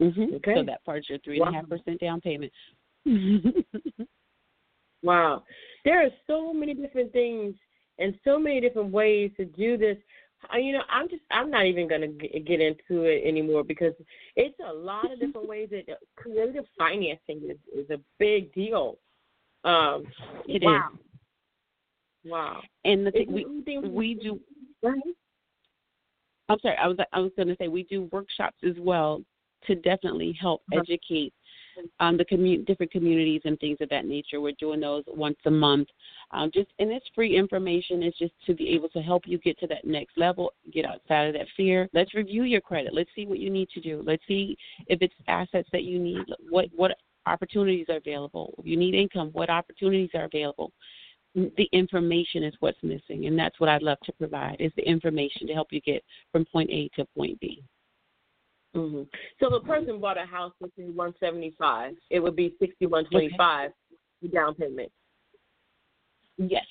[0.00, 0.34] Mm-hmm.
[0.36, 0.54] Okay.
[0.54, 2.52] So that part's your three and a half percent down payment.
[5.02, 5.42] wow.
[5.84, 7.54] There are so many different things
[7.98, 9.96] and so many different ways to do this.
[10.54, 13.94] You know, I'm just I'm not even gonna get into it anymore because
[14.36, 18.98] it's a lot of different ways that uh, creative financing is is a big deal.
[19.64, 20.04] Um,
[20.46, 20.90] it wow.
[20.92, 22.30] is.
[22.30, 22.60] Wow.
[22.84, 24.40] And the thing we we do.
[26.48, 26.76] I'm sorry.
[26.80, 29.22] I was I was going to say we do workshops as well
[29.66, 30.82] to definitely help uh-huh.
[30.82, 31.32] educate
[32.00, 34.40] um, the commu- different communities and things of that nature.
[34.40, 35.88] We're doing those once a month.
[36.30, 38.02] Um, just and it's free information.
[38.02, 41.28] It's just to be able to help you get to that next level, get outside
[41.28, 41.88] of that fear.
[41.92, 42.94] Let's review your credit.
[42.94, 44.02] Let's see what you need to do.
[44.04, 44.56] Let's see
[44.88, 46.24] if it's assets that you need.
[46.50, 48.54] What what opportunities are available?
[48.58, 50.72] If you need income, what opportunities are available?
[51.34, 55.46] The information is what's missing, and that's what I'd love to provide is the information
[55.46, 57.62] to help you get from point A to point B.
[58.76, 59.02] Mm-hmm.
[59.40, 61.94] So the person bought a house for one seventy five.
[62.10, 63.70] It would be sixty one twenty five
[64.22, 64.32] okay.
[64.32, 64.92] down payment.
[66.38, 66.66] Yes,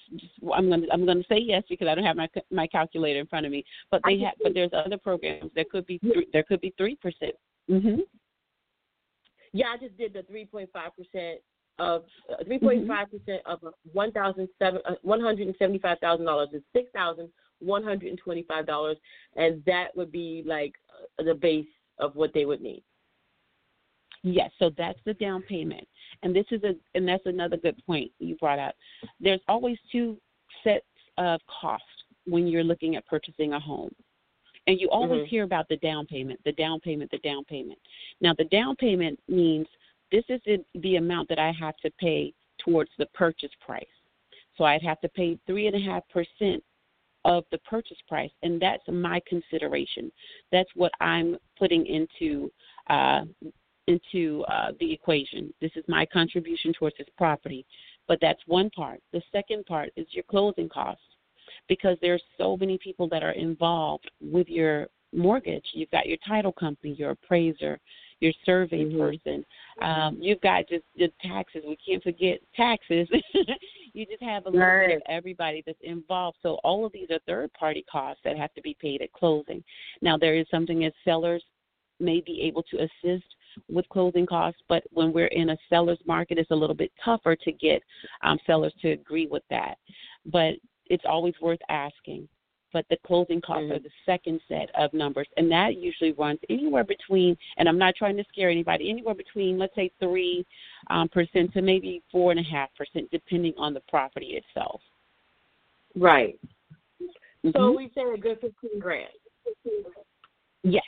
[0.54, 3.48] I'm gonna I'm gonna say yes because I don't have my my calculator in front
[3.48, 3.66] of me.
[3.90, 5.52] But they have but there's other programs.
[5.56, 7.34] There could be three, there could be three percent.
[7.70, 8.02] Mhm.
[9.54, 11.40] Yeah, I just did the three point five percent
[11.80, 13.60] of uh, three point five percent of
[13.92, 17.84] one thousand seven uh, one hundred and seventy five thousand dollars is six thousand one
[17.84, 18.98] hundred and twenty five dollars,
[19.36, 20.74] and that would be like
[21.20, 21.66] uh, the base
[22.00, 22.84] of what they would need.
[24.24, 25.88] Yes, so that's the down payment,
[26.24, 28.74] and this is a and that's another good point you brought up.
[29.20, 30.18] There's always two
[30.64, 30.86] sets
[31.18, 31.86] of costs
[32.26, 33.92] when you're looking at purchasing a home.
[34.68, 35.30] And you always mm-hmm.
[35.30, 37.78] hear about the down payment, the down payment, the down payment.
[38.20, 39.68] Now, the down payment means
[40.12, 43.86] this is the, the amount that I have to pay towards the purchase price.
[44.58, 46.64] So I'd have to pay three and a half percent
[47.26, 50.12] of the purchase price, and that's my consideration.
[50.52, 52.50] That's what I'm putting into
[52.90, 53.26] uh,
[53.88, 55.54] into uh, the equation.
[55.62, 57.66] This is my contribution towards this property,
[58.08, 59.00] but that's one part.
[59.12, 61.04] The second part is your closing costs,
[61.68, 65.66] because there's so many people that are involved with your mortgage.
[65.74, 67.80] You've got your title company, your appraiser,
[68.20, 69.00] your survey mm-hmm.
[69.00, 69.46] person.
[69.82, 71.64] Um, you've got just the taxes.
[71.68, 73.08] We can't forget taxes.
[73.96, 74.88] you just have a little right.
[74.88, 76.38] bit of everybody that's involved.
[76.44, 79.64] So all of these are third party costs that have to be paid at closing.
[80.02, 81.44] Now there is something as sellers
[82.00, 83.26] may be able to assist
[83.70, 87.38] with closing costs, but when we're in a seller's market, it's a little bit tougher
[87.38, 87.82] to get
[88.22, 89.76] um, sellers to agree with that.
[90.26, 90.56] But
[90.88, 92.28] it's always worth asking
[92.76, 93.72] but the closing costs mm-hmm.
[93.72, 97.38] are the second set of numbers, and that usually runs anywhere between.
[97.56, 98.90] And I'm not trying to scare anybody.
[98.90, 100.46] Anywhere between, let's say, three
[100.90, 104.82] um, percent to maybe four and a half percent, depending on the property itself.
[105.96, 106.38] Right.
[107.02, 107.52] Mm-hmm.
[107.56, 109.08] So we say a good fifteen grand.
[110.64, 110.84] Yes.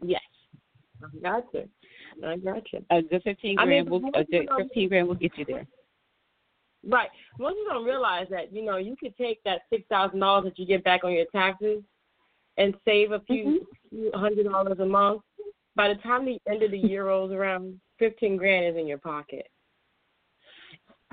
[0.00, 0.22] Yes.
[1.02, 1.64] I gotcha.
[2.24, 2.84] I gotcha.
[2.90, 5.66] A good fifteen grand I mean, will, a good fifteen grand will get you there.
[6.88, 7.10] Right.
[7.38, 10.58] Most people don't realize that you know you could take that six thousand dollars that
[10.58, 11.82] you get back on your taxes
[12.58, 13.44] and save a few,
[13.92, 13.96] mm-hmm.
[13.96, 15.22] few hundred dollars a month.
[15.76, 18.98] By the time the end of the year rolls around, fifteen grand is in your
[18.98, 19.46] pocket.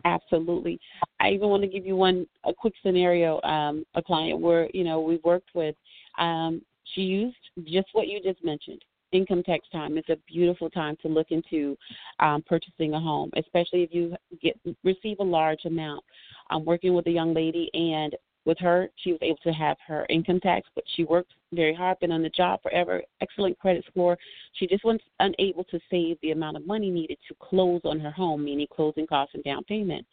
[0.05, 0.79] Absolutely.
[1.19, 3.41] I even want to give you one a quick scenario.
[3.41, 5.75] Um, a client where you know we worked with,
[6.17, 6.62] um,
[6.95, 8.82] she used just what you just mentioned.
[9.11, 11.75] Income tax time is a beautiful time to look into
[12.19, 16.03] um, purchasing a home, especially if you get receive a large amount.
[16.51, 20.05] I'm working with a young lady, and with her, she was able to have her
[20.09, 24.17] income tax, but she worked very hard, been on the job forever, excellent credit score.
[24.53, 28.11] She just was unable to save the amount of money needed to close on her
[28.11, 30.05] home, meaning closing costs and down payment.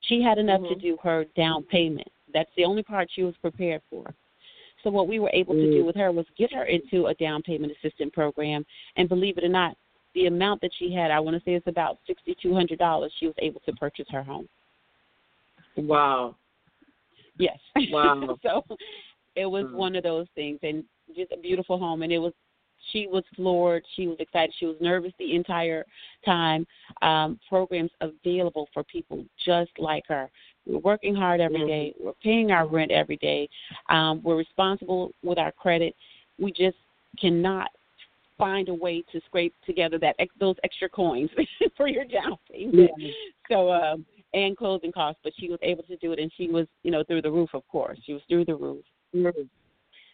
[0.00, 0.74] She had enough mm-hmm.
[0.74, 2.08] to do her down payment.
[2.32, 4.14] That's the only part she was prepared for.
[4.84, 7.42] So what we were able to do with her was get her into a down
[7.42, 8.64] payment assistance program,
[8.96, 9.76] and believe it or not,
[10.14, 13.10] the amount that she had, I want to say it's about sixty two hundred dollars.
[13.18, 14.46] She was able to purchase her home.
[15.76, 16.36] Wow.
[17.38, 17.58] Yes.
[17.90, 18.38] Wow.
[18.42, 18.62] so
[19.34, 19.76] it was mm-hmm.
[19.76, 20.84] one of those things, and
[21.16, 22.32] just a beautiful home, and it was.
[22.92, 23.84] She was floored.
[23.96, 24.54] She was excited.
[24.58, 25.84] She was nervous the entire
[26.24, 26.66] time.
[27.02, 30.30] Um, programs available for people just like her.
[30.66, 32.04] We're working hard every mm-hmm.
[32.04, 33.48] We're paying our rent every day.
[33.88, 35.94] Um, we're responsible with our credit.
[36.38, 36.76] We just
[37.20, 37.68] cannot
[38.38, 41.30] find a way to scrape together that those extra coins
[41.76, 42.90] for your down payment.
[42.98, 43.10] Yeah.
[43.48, 46.66] So um and closing costs, but she was able to do it, and she was,
[46.82, 47.50] you know, through the roof.
[47.54, 48.84] Of course, she was through the roof.
[49.14, 49.42] Mm-hmm.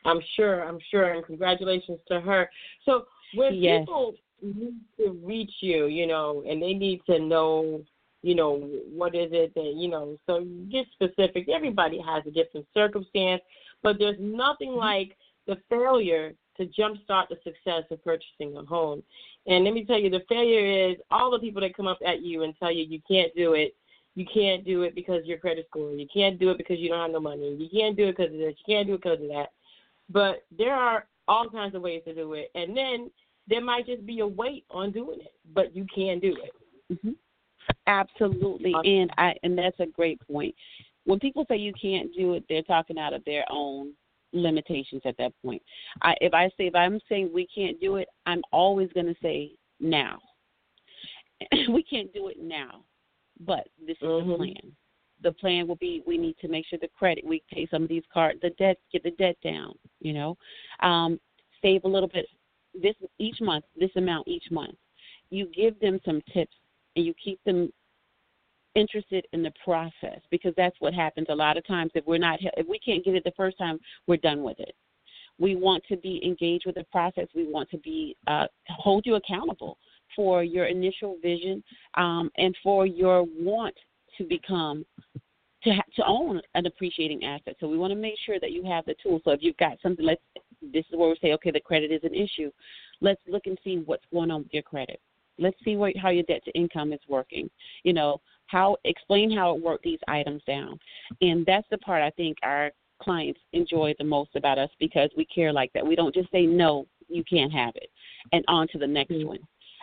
[0.04, 0.64] I'm sure.
[0.66, 2.48] I'm sure, and congratulations to her.
[2.84, 3.80] So when yes.
[3.80, 7.82] people need to reach you, you know, and they need to know,
[8.22, 10.16] you know, what is it that you know.
[10.26, 11.48] So get specific.
[11.48, 13.42] Everybody has a different circumstance,
[13.82, 14.78] but there's nothing mm-hmm.
[14.78, 19.02] like the failure to jumpstart the success of purchasing a home.
[19.46, 22.22] And let me tell you, the failure is all the people that come up at
[22.22, 23.74] you and tell you you can't do it
[24.14, 25.92] you can't do it because your credit score.
[25.92, 27.56] You can't do it because you don't have no money.
[27.58, 28.54] You can't do it because of this.
[28.66, 29.50] You can't do it because of that.
[30.10, 33.10] But there are all kinds of ways to do it, and then
[33.46, 36.52] there might just be a weight on doing it, but you can do it.
[36.92, 37.10] Mm-hmm.
[37.86, 38.90] Absolutely, awesome.
[38.90, 40.54] and I and that's a great point.
[41.04, 43.92] When people say you can't do it, they're talking out of their own
[44.32, 45.62] limitations at that point.
[46.02, 49.16] I, if I say if I'm saying we can't do it, I'm always going to
[49.22, 50.18] say now.
[51.70, 52.84] we can't do it now
[53.46, 54.30] but this is mm-hmm.
[54.30, 54.72] the plan.
[55.22, 57.88] The plan will be we need to make sure the credit we pay some of
[57.88, 59.74] these cards, the debt, get the debt down.
[60.00, 60.38] You know,
[60.80, 61.20] um,
[61.62, 62.26] save a little bit
[62.74, 64.76] this each month, this amount each month.
[65.30, 66.54] You give them some tips
[66.96, 67.72] and you keep them
[68.74, 72.38] interested in the process because that's what happens a lot of times if we're not
[72.56, 74.74] if we can't get it the first time we're done with it
[75.38, 79.16] we want to be engaged with the process we want to be uh, hold you
[79.16, 79.76] accountable
[80.14, 81.62] for your initial vision
[81.94, 83.74] um, and for your want
[84.20, 84.84] to become
[85.64, 87.56] to ha- to own an appreciating asset.
[87.60, 89.22] So we want to make sure that you have the tools.
[89.24, 90.22] So if you've got something, let's
[90.62, 92.50] this is where we say, okay, the credit is an issue.
[93.00, 95.00] Let's look and see what's going on with your credit.
[95.38, 97.48] Let's see what, how your debt to income is working.
[97.82, 100.78] You know, how explain how it worked these items down,
[101.20, 102.70] and that's the part I think our
[103.02, 105.86] clients enjoy the most about us because we care like that.
[105.86, 107.88] We don't just say no, you can't have it,
[108.32, 109.28] and on to the next mm-hmm.
[109.28, 109.38] one.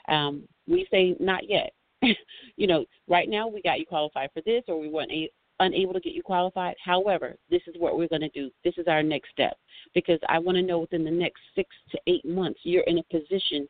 [0.10, 1.71] Um, we say not yet.
[2.57, 5.93] you know, right now we got you qualified for this, or we weren't a- unable
[5.93, 6.75] to get you qualified.
[6.83, 8.51] However, this is what we're going to do.
[8.63, 9.57] This is our next step
[9.93, 13.03] because I want to know within the next six to eight months you're in a
[13.03, 13.67] position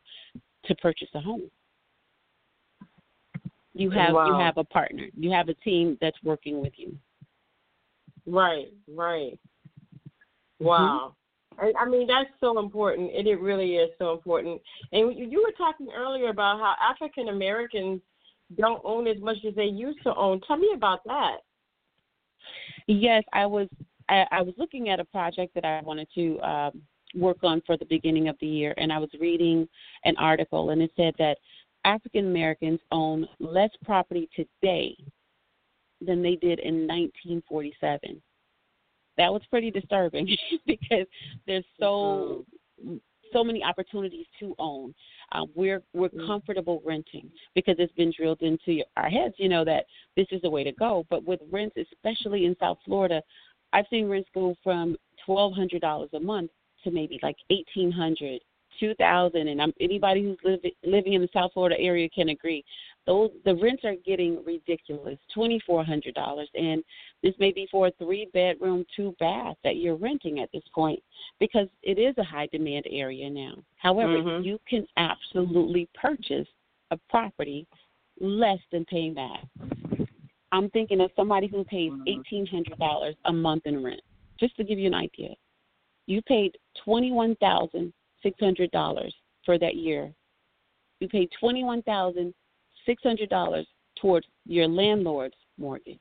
[0.64, 1.50] to purchase a home.
[3.74, 4.26] You have wow.
[4.26, 5.06] you have a partner.
[5.16, 6.96] You have a team that's working with you.
[8.26, 9.38] Right, right.
[10.60, 10.66] Mm-hmm.
[10.66, 11.14] Wow.
[11.60, 13.10] I mean, that's so important.
[13.12, 14.60] It, it really is so important.
[14.92, 18.00] And you were talking earlier about how African Americans
[18.56, 20.40] don't own as much as they used to own.
[20.46, 21.38] Tell me about that.
[22.86, 23.68] Yes, I was.
[24.08, 26.82] I, I was looking at a project that I wanted to um,
[27.14, 29.68] work on for the beginning of the year, and I was reading
[30.04, 31.36] an article, and it said that
[31.84, 34.96] African Americans own less property today
[36.00, 38.22] than they did in 1947
[39.18, 40.34] that was pretty disturbing
[40.66, 41.06] because
[41.46, 42.46] there's so
[43.32, 44.94] so many opportunities to own.
[45.32, 46.26] Um, we're we're mm.
[46.26, 49.84] comfortable renting because it's been drilled into our heads, you know, that
[50.16, 51.04] this is the way to go.
[51.10, 53.22] But with rents, especially in South Florida,
[53.72, 56.50] I've seen rents go from twelve hundred dollars a month
[56.84, 58.40] to maybe like eighteen hundred,
[58.80, 62.64] two thousand, and I'm, anybody who's living living in the South Florida area can agree
[63.08, 66.84] those the rents are getting ridiculous twenty four hundred dollars and
[67.22, 71.02] this may be for a three bedroom two bath that you're renting at this point
[71.40, 74.44] because it is a high demand area now however mm-hmm.
[74.44, 76.46] you can absolutely purchase
[76.90, 77.66] a property
[78.20, 79.40] less than paying that
[80.52, 82.08] i'm thinking of somebody who pays mm-hmm.
[82.08, 84.02] eighteen hundred dollars a month in rent
[84.38, 85.30] just to give you an idea
[86.06, 86.52] you paid
[86.84, 87.90] twenty one thousand
[88.22, 89.14] six hundred dollars
[89.46, 90.12] for that year
[91.00, 92.34] you paid twenty one thousand
[92.88, 93.64] $600
[94.00, 95.98] towards your landlord's mortgage.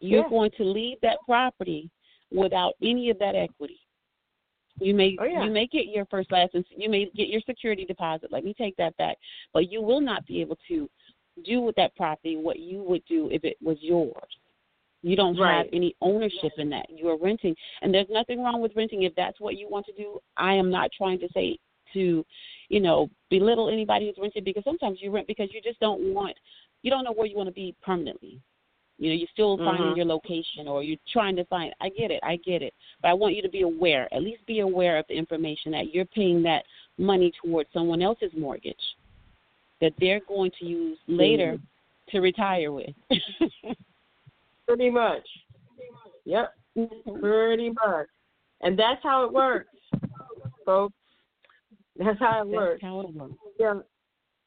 [0.00, 0.28] You're yeah.
[0.28, 1.90] going to leave that property
[2.30, 3.80] without any of that equity.
[4.80, 5.44] You may oh, yeah.
[5.44, 8.32] you may get your first license, you may get your security deposit.
[8.32, 9.16] Let me take that back,
[9.52, 10.90] but you will not be able to
[11.44, 14.12] do with that property what you would do if it was yours.
[15.02, 15.58] You don't right.
[15.58, 16.86] have any ownership in that.
[16.88, 19.92] You are renting, and there's nothing wrong with renting if that's what you want to
[19.92, 20.18] do.
[20.36, 21.58] I am not trying to say
[21.94, 22.24] to,
[22.68, 26.36] you know, belittle anybody who's renting because sometimes you rent because you just don't want,
[26.82, 28.40] you don't know where you want to be permanently.
[28.98, 29.96] You know, you're still finding mm-hmm.
[29.96, 31.74] your location or you're trying to find.
[31.80, 34.12] I get it, I get it, but I want you to be aware.
[34.14, 36.62] At least be aware of the information that you're paying that
[36.96, 38.76] money towards someone else's mortgage
[39.80, 42.16] that they're going to use later mm-hmm.
[42.16, 42.94] to retire with.
[44.66, 45.26] Pretty much.
[46.24, 46.54] Yep.
[46.78, 47.20] Mm-hmm.
[47.20, 48.06] Pretty much.
[48.62, 49.68] And that's how it works,
[50.64, 50.94] folks.
[51.96, 52.82] That's how it works.
[52.82, 53.34] How it works.
[53.58, 53.74] Yeah,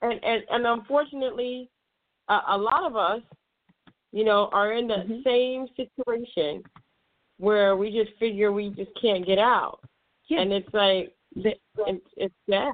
[0.01, 1.69] and and and unfortunately,
[2.27, 3.21] uh, a lot of us,
[4.11, 5.21] you know, are in the mm-hmm.
[5.23, 6.63] same situation
[7.37, 9.79] where we just figure we just can't get out,
[10.27, 10.41] yeah.
[10.41, 12.73] and it's like it's, it's sad.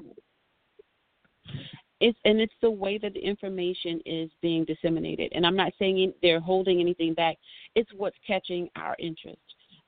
[1.99, 5.32] It's and it's the way that the information is being disseminated.
[5.34, 7.38] And I'm not saying they're holding anything back.
[7.76, 9.38] It's what's catching our interest.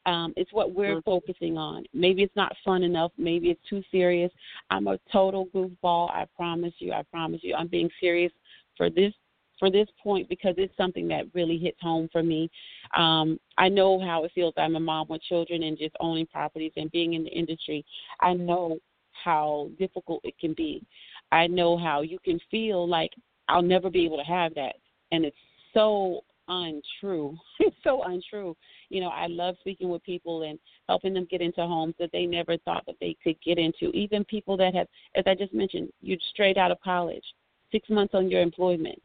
[0.06, 1.10] Um, it's what we're mm-hmm.
[1.10, 1.86] focusing on.
[1.94, 3.12] Maybe it's not fun enough.
[3.18, 4.32] Maybe it's too serious.
[4.70, 6.12] I'm a total goofball.
[6.12, 6.94] I promise you.
[6.94, 7.56] I promise you.
[7.56, 8.32] I'm being serious
[8.78, 9.14] for this
[9.60, 12.50] for this point because it's something that really hits home for me.
[12.96, 14.54] Um, I know how it feels.
[14.58, 17.86] I'm a mom with children and just owning properties and being in the industry.
[18.20, 18.80] I know
[19.24, 20.86] how difficult it can be.
[21.32, 23.12] I know how you can feel like
[23.48, 24.76] I'll never be able to have that,
[25.12, 25.38] and it's
[25.74, 27.38] so untrue.
[27.60, 28.56] it's so untrue.
[28.90, 32.26] You know, I love speaking with people and helping them get into homes that they
[32.26, 33.90] never thought that they could get into.
[33.92, 37.24] Even people that have, as I just mentioned, you're straight out of college,
[37.72, 39.02] six months on your employment,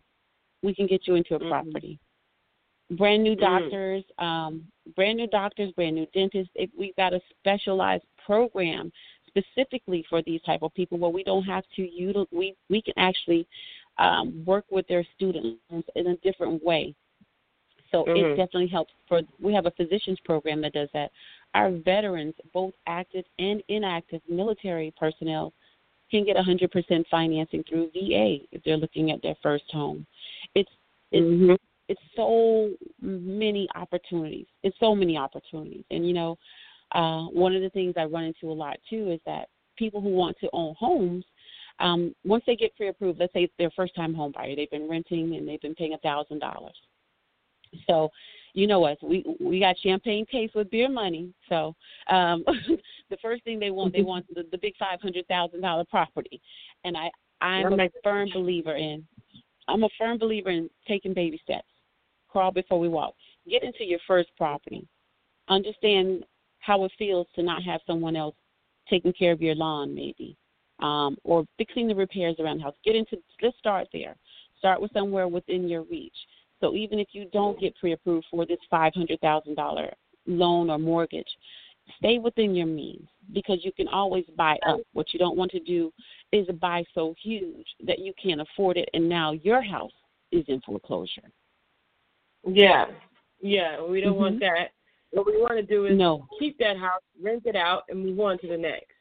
[0.62, 1.48] we can get you into a mm-hmm.
[1.48, 1.98] property.
[2.92, 3.40] Brand new mm.
[3.40, 4.24] doctors, mm-hmm.
[4.24, 4.64] um,
[4.96, 6.52] brand new doctors, brand new dentists.
[6.54, 8.90] If we've got a specialized program
[9.26, 12.94] specifically for these type of people where we don't have to utilize, we we can
[12.96, 13.46] actually
[13.98, 15.60] um, work with their students
[15.94, 16.94] in a different way.
[17.90, 18.32] So mm-hmm.
[18.32, 18.92] it definitely helps.
[19.08, 21.10] For we have a physicians program that does that.
[21.54, 25.52] Our veterans, both active and inactive military personnel,
[26.10, 30.06] can get 100% financing through VA if they're looking at their first home.
[30.54, 30.70] It's
[31.12, 31.54] it's mm-hmm.
[31.88, 32.70] it's so
[33.00, 34.46] many opportunities.
[34.62, 36.38] It's so many opportunities, and you know,
[36.92, 40.10] uh, one of the things I run into a lot too is that people who
[40.10, 41.24] want to own homes,
[41.78, 45.34] um, once they get pre-approved, let's say it's their first-time home buyer, they've been renting
[45.36, 46.76] and they've been paying a thousand dollars.
[47.86, 48.10] So,
[48.52, 51.32] you know us, we we got champagne taste with beer money.
[51.48, 51.74] So,
[52.08, 52.44] um,
[53.10, 56.40] the first thing they want, they want the, the big five hundred thousand dollar property,
[56.84, 57.10] and I
[57.40, 59.06] I'm a firm believer in
[59.68, 61.68] I'm a firm believer in taking baby steps.
[62.28, 63.14] Crawl before we walk.
[63.48, 64.86] Get into your first property.
[65.48, 66.24] Understand
[66.58, 68.34] how it feels to not have someone else
[68.88, 70.36] taking care of your lawn, maybe,
[70.80, 72.74] um, or fixing the repairs around the house.
[72.84, 73.16] Get into.
[73.42, 74.16] Let's start there.
[74.58, 76.14] Start with somewhere within your reach.
[76.60, 79.92] So even if you don't get pre-approved for this five hundred thousand dollar
[80.26, 81.28] loan or mortgage,
[81.96, 84.80] stay within your means because you can always buy up.
[84.92, 85.92] What you don't want to do
[86.32, 89.92] is buy so huge that you can't afford it, and now your house
[90.32, 91.30] is in foreclosure.
[92.46, 92.86] Yeah,
[93.40, 94.20] yeah, we don't mm-hmm.
[94.20, 94.70] want that.
[95.12, 96.26] What we want to do is no.
[96.38, 98.92] keep that house, rent it out, and move on to the next.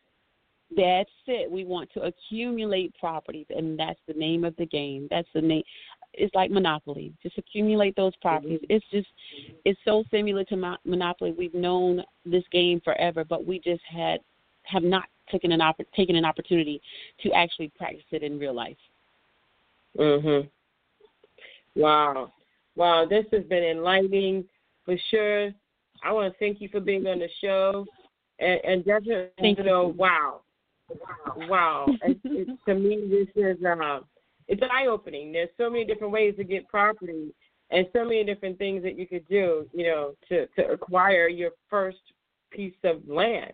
[0.75, 1.49] That's it.
[1.49, 5.07] We want to accumulate properties, and that's the name of the game.
[5.09, 5.63] That's the name.
[6.13, 7.13] It's like Monopoly.
[7.21, 8.59] Just accumulate those properties.
[8.59, 8.75] Mm-hmm.
[8.75, 9.07] It's just,
[9.65, 11.33] it's so similar to mo- Monopoly.
[11.37, 14.19] We've known this game forever, but we just had
[14.63, 16.81] have not taken an opp- taken an opportunity
[17.23, 18.77] to actually practice it in real life.
[19.97, 20.49] Mhm.
[21.75, 22.33] Wow,
[22.75, 24.47] wow, this has been enlightening
[24.85, 25.53] for sure.
[26.03, 27.85] I want to thank you for being on the show,
[28.39, 30.41] and, and definitely, thank you know, wow,
[31.47, 31.85] wow.
[32.03, 33.99] it, it, to me, this is uh,
[34.49, 35.31] it's eye opening.
[35.31, 37.33] There's so many different ways to get property,
[37.69, 41.51] and so many different things that you could do, you know, to to acquire your
[41.69, 41.99] first
[42.51, 43.53] piece of land.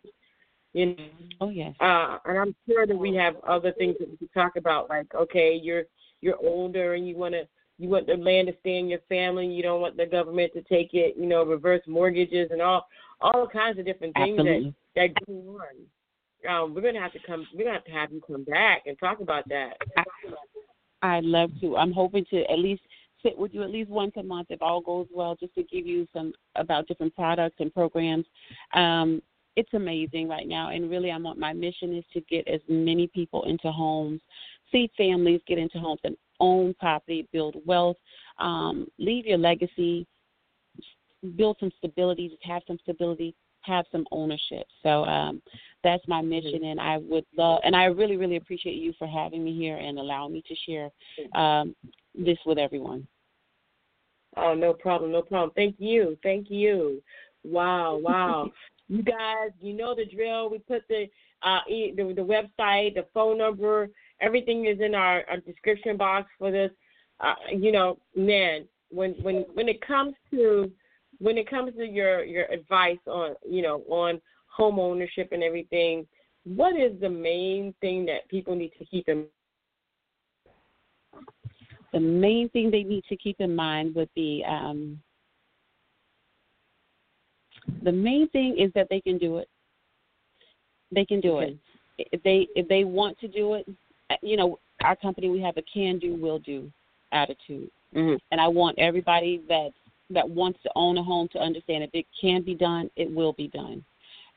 [0.73, 1.07] You know?
[1.41, 1.75] Oh yes.
[1.81, 5.13] Uh, and I'm sure that we have other things that we could talk about, like
[5.13, 5.83] okay, you're
[6.21, 7.45] you're older and you want to
[7.77, 9.45] you want the land to stay in your family.
[9.45, 11.15] You don't want the government to take it.
[11.17, 12.87] You know, reverse mortgages and all
[13.19, 14.75] all kinds of different things Absolutely.
[14.95, 15.85] that that go on.
[16.49, 17.45] Um, we're gonna have to come.
[17.53, 19.73] We're gonna have to have you come back and talk about that.
[21.05, 21.77] I'd love to.
[21.77, 22.81] I'm hoping to at least
[23.23, 25.85] sit with you at least once a month if all goes well, just to give
[25.85, 28.25] you some about different products and programs.
[28.73, 29.21] Um,
[29.55, 33.07] it's amazing right now and really i want my mission is to get as many
[33.07, 34.19] people into homes
[34.71, 37.97] see families get into homes and own property build wealth
[38.39, 40.05] um, leave your legacy
[41.37, 43.33] build some stability just have some stability
[43.65, 44.67] have some ownership.
[44.83, 45.41] So um,
[45.85, 49.45] that's my mission and i would love and i really really appreciate you for having
[49.45, 50.89] me here and allowing me to share
[51.35, 51.75] um,
[52.15, 53.07] this with everyone.
[54.35, 55.51] Oh no problem no problem.
[55.55, 57.01] Thank you thank you.
[57.45, 58.51] Wow wow.
[58.87, 60.47] You guys, you know the drill.
[60.47, 61.07] We put the
[61.41, 63.89] uh, the, the website, the phone number,
[64.21, 66.69] everything is in our, our description box for this.
[67.19, 70.71] Uh, you know, man, when when when it comes to
[71.19, 76.05] when it comes to your your advice on you know on home ownership and everything,
[76.43, 79.25] what is the main thing that people need to keep in?
[81.91, 84.99] The main thing they need to keep in mind would be um,
[87.83, 89.47] the main thing is that they can do it.
[90.91, 91.57] They can do okay.
[91.97, 92.07] it.
[92.11, 93.67] If they if they want to do it,
[94.21, 96.71] you know, our company we have a can do will do
[97.11, 97.71] attitude.
[97.95, 98.15] Mm-hmm.
[98.31, 99.71] And I want everybody that
[100.09, 103.33] that wants to own a home to understand if it can be done, it will
[103.33, 103.83] be done.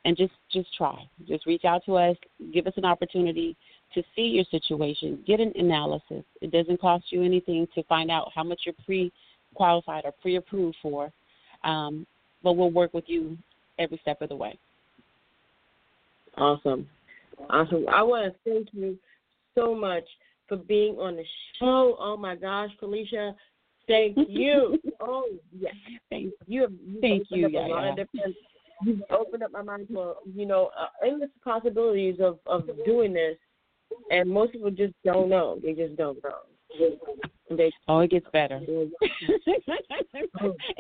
[0.04, 0.96] and just just try.
[1.26, 2.16] Just reach out to us.
[2.52, 3.56] Give us an opportunity
[3.94, 5.22] to see your situation.
[5.26, 6.24] Get an analysis.
[6.40, 11.10] It doesn't cost you anything to find out how much you're pre-qualified or pre-approved for,
[11.64, 12.06] um,
[12.42, 13.36] but we'll work with you
[13.78, 14.58] every step of the way.
[16.36, 16.88] Awesome,
[17.50, 17.86] awesome.
[17.88, 18.98] I want to thank you
[19.54, 20.04] so much
[20.48, 21.24] for being on the
[21.58, 21.96] show.
[21.98, 23.34] Oh my gosh, Felicia.
[23.88, 24.78] Thank you.
[25.00, 25.24] oh
[25.58, 25.74] yes,
[26.10, 26.62] thank you.
[26.62, 27.48] Have, thank you.
[27.48, 28.04] Yeah, yeah.
[28.84, 33.36] You've opened up my mind for you know uh, endless possibilities of of doing this,
[34.10, 35.58] and most people just don't know.
[35.62, 36.34] They just don't know.
[37.50, 38.60] They, oh, it gets better.
[38.68, 38.90] it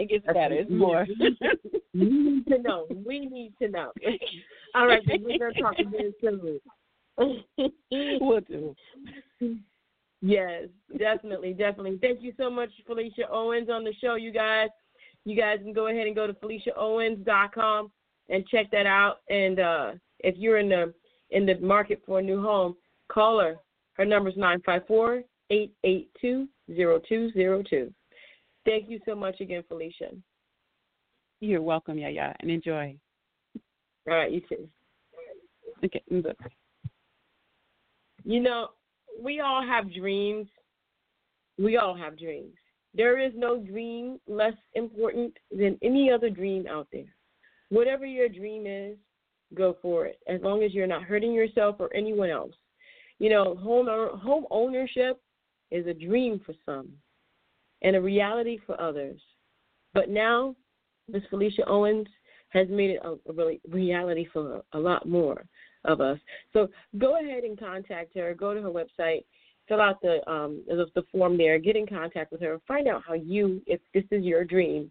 [0.08, 0.54] gets better.
[0.54, 1.06] It's more.
[1.94, 2.86] we need to know.
[3.06, 3.90] We need to know.
[4.74, 6.60] All right, we're gonna talk again soon.
[8.20, 8.76] We'll do.
[10.20, 10.64] Yes,
[10.98, 11.98] definitely, definitely.
[12.00, 14.68] Thank you so much, Felicia Owens, on the show, you guys.
[15.24, 17.90] You guys can go ahead and go to FeliciaOwens.com
[18.28, 19.18] and check that out.
[19.28, 20.92] And uh, if you're in the
[21.30, 22.74] in the market for a new home,
[23.12, 23.56] call her.
[23.94, 27.92] Her number is nine five four eight eight two zero two zero two.
[28.64, 30.10] Thank you so much again, Felicia.
[31.40, 32.96] You're welcome, Yaya, and enjoy.
[34.08, 34.68] All right, you too.
[35.84, 36.32] Okay, bye.
[38.24, 38.70] You know,
[39.22, 40.48] we all have dreams.
[41.58, 42.54] We all have dreams.
[42.94, 47.14] There is no dream less important than any other dream out there.
[47.68, 48.96] Whatever your dream is,
[49.54, 50.18] go for it.
[50.26, 52.54] As long as you're not hurting yourself or anyone else.
[53.18, 53.88] You know, home
[54.20, 55.20] home ownership
[55.70, 56.88] is a dream for some
[57.82, 59.20] and a reality for others.
[59.92, 60.54] But now,
[61.08, 62.06] Miss Felicia Owens
[62.50, 65.44] has made it a, a reality for a lot more
[65.84, 66.18] of us.
[66.52, 66.68] So
[66.98, 68.34] go ahead and contact her.
[68.34, 69.24] Go to her website,
[69.68, 73.14] fill out the um, the form there, get in contact with her, find out how
[73.14, 74.90] you, if this is your dream,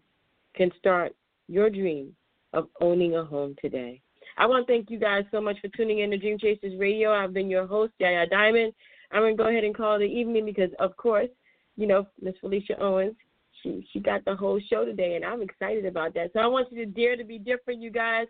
[0.54, 1.14] can start
[1.48, 2.14] your dream
[2.52, 4.00] of owning a home today.
[4.36, 7.12] I want to thank you guys so much for tuning in to Dream Chasers Radio.
[7.12, 8.72] I've been your host, Yaya Diamond.
[9.10, 11.28] I'm gonna go ahead and call it evening because, of course,
[11.76, 13.16] you know Miss Felicia Owens.
[13.62, 16.30] She she got the whole show today, and I'm excited about that.
[16.32, 18.26] So I want you to dare to be different, you guys.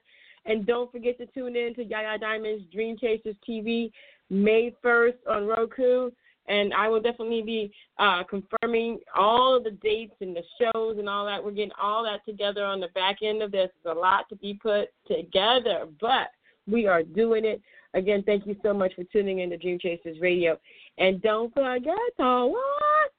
[0.48, 3.92] And don't forget to tune in to Yaya Diamond's Dream Chasers TV
[4.30, 6.10] May 1st on Roku.
[6.48, 11.06] And I will definitely be uh, confirming all of the dates and the shows and
[11.06, 11.44] all that.
[11.44, 13.68] We're getting all that together on the back end of this.
[13.84, 16.28] There's a lot to be put together, but
[16.66, 17.60] we are doing it.
[17.92, 20.58] Again, thank you so much for tuning in to Dream Chasers Radio.
[20.96, 23.12] And don't forget to what?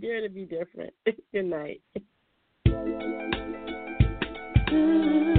[0.00, 0.92] Dare to be different.
[1.32, 1.80] Good night.
[4.76, 5.35] I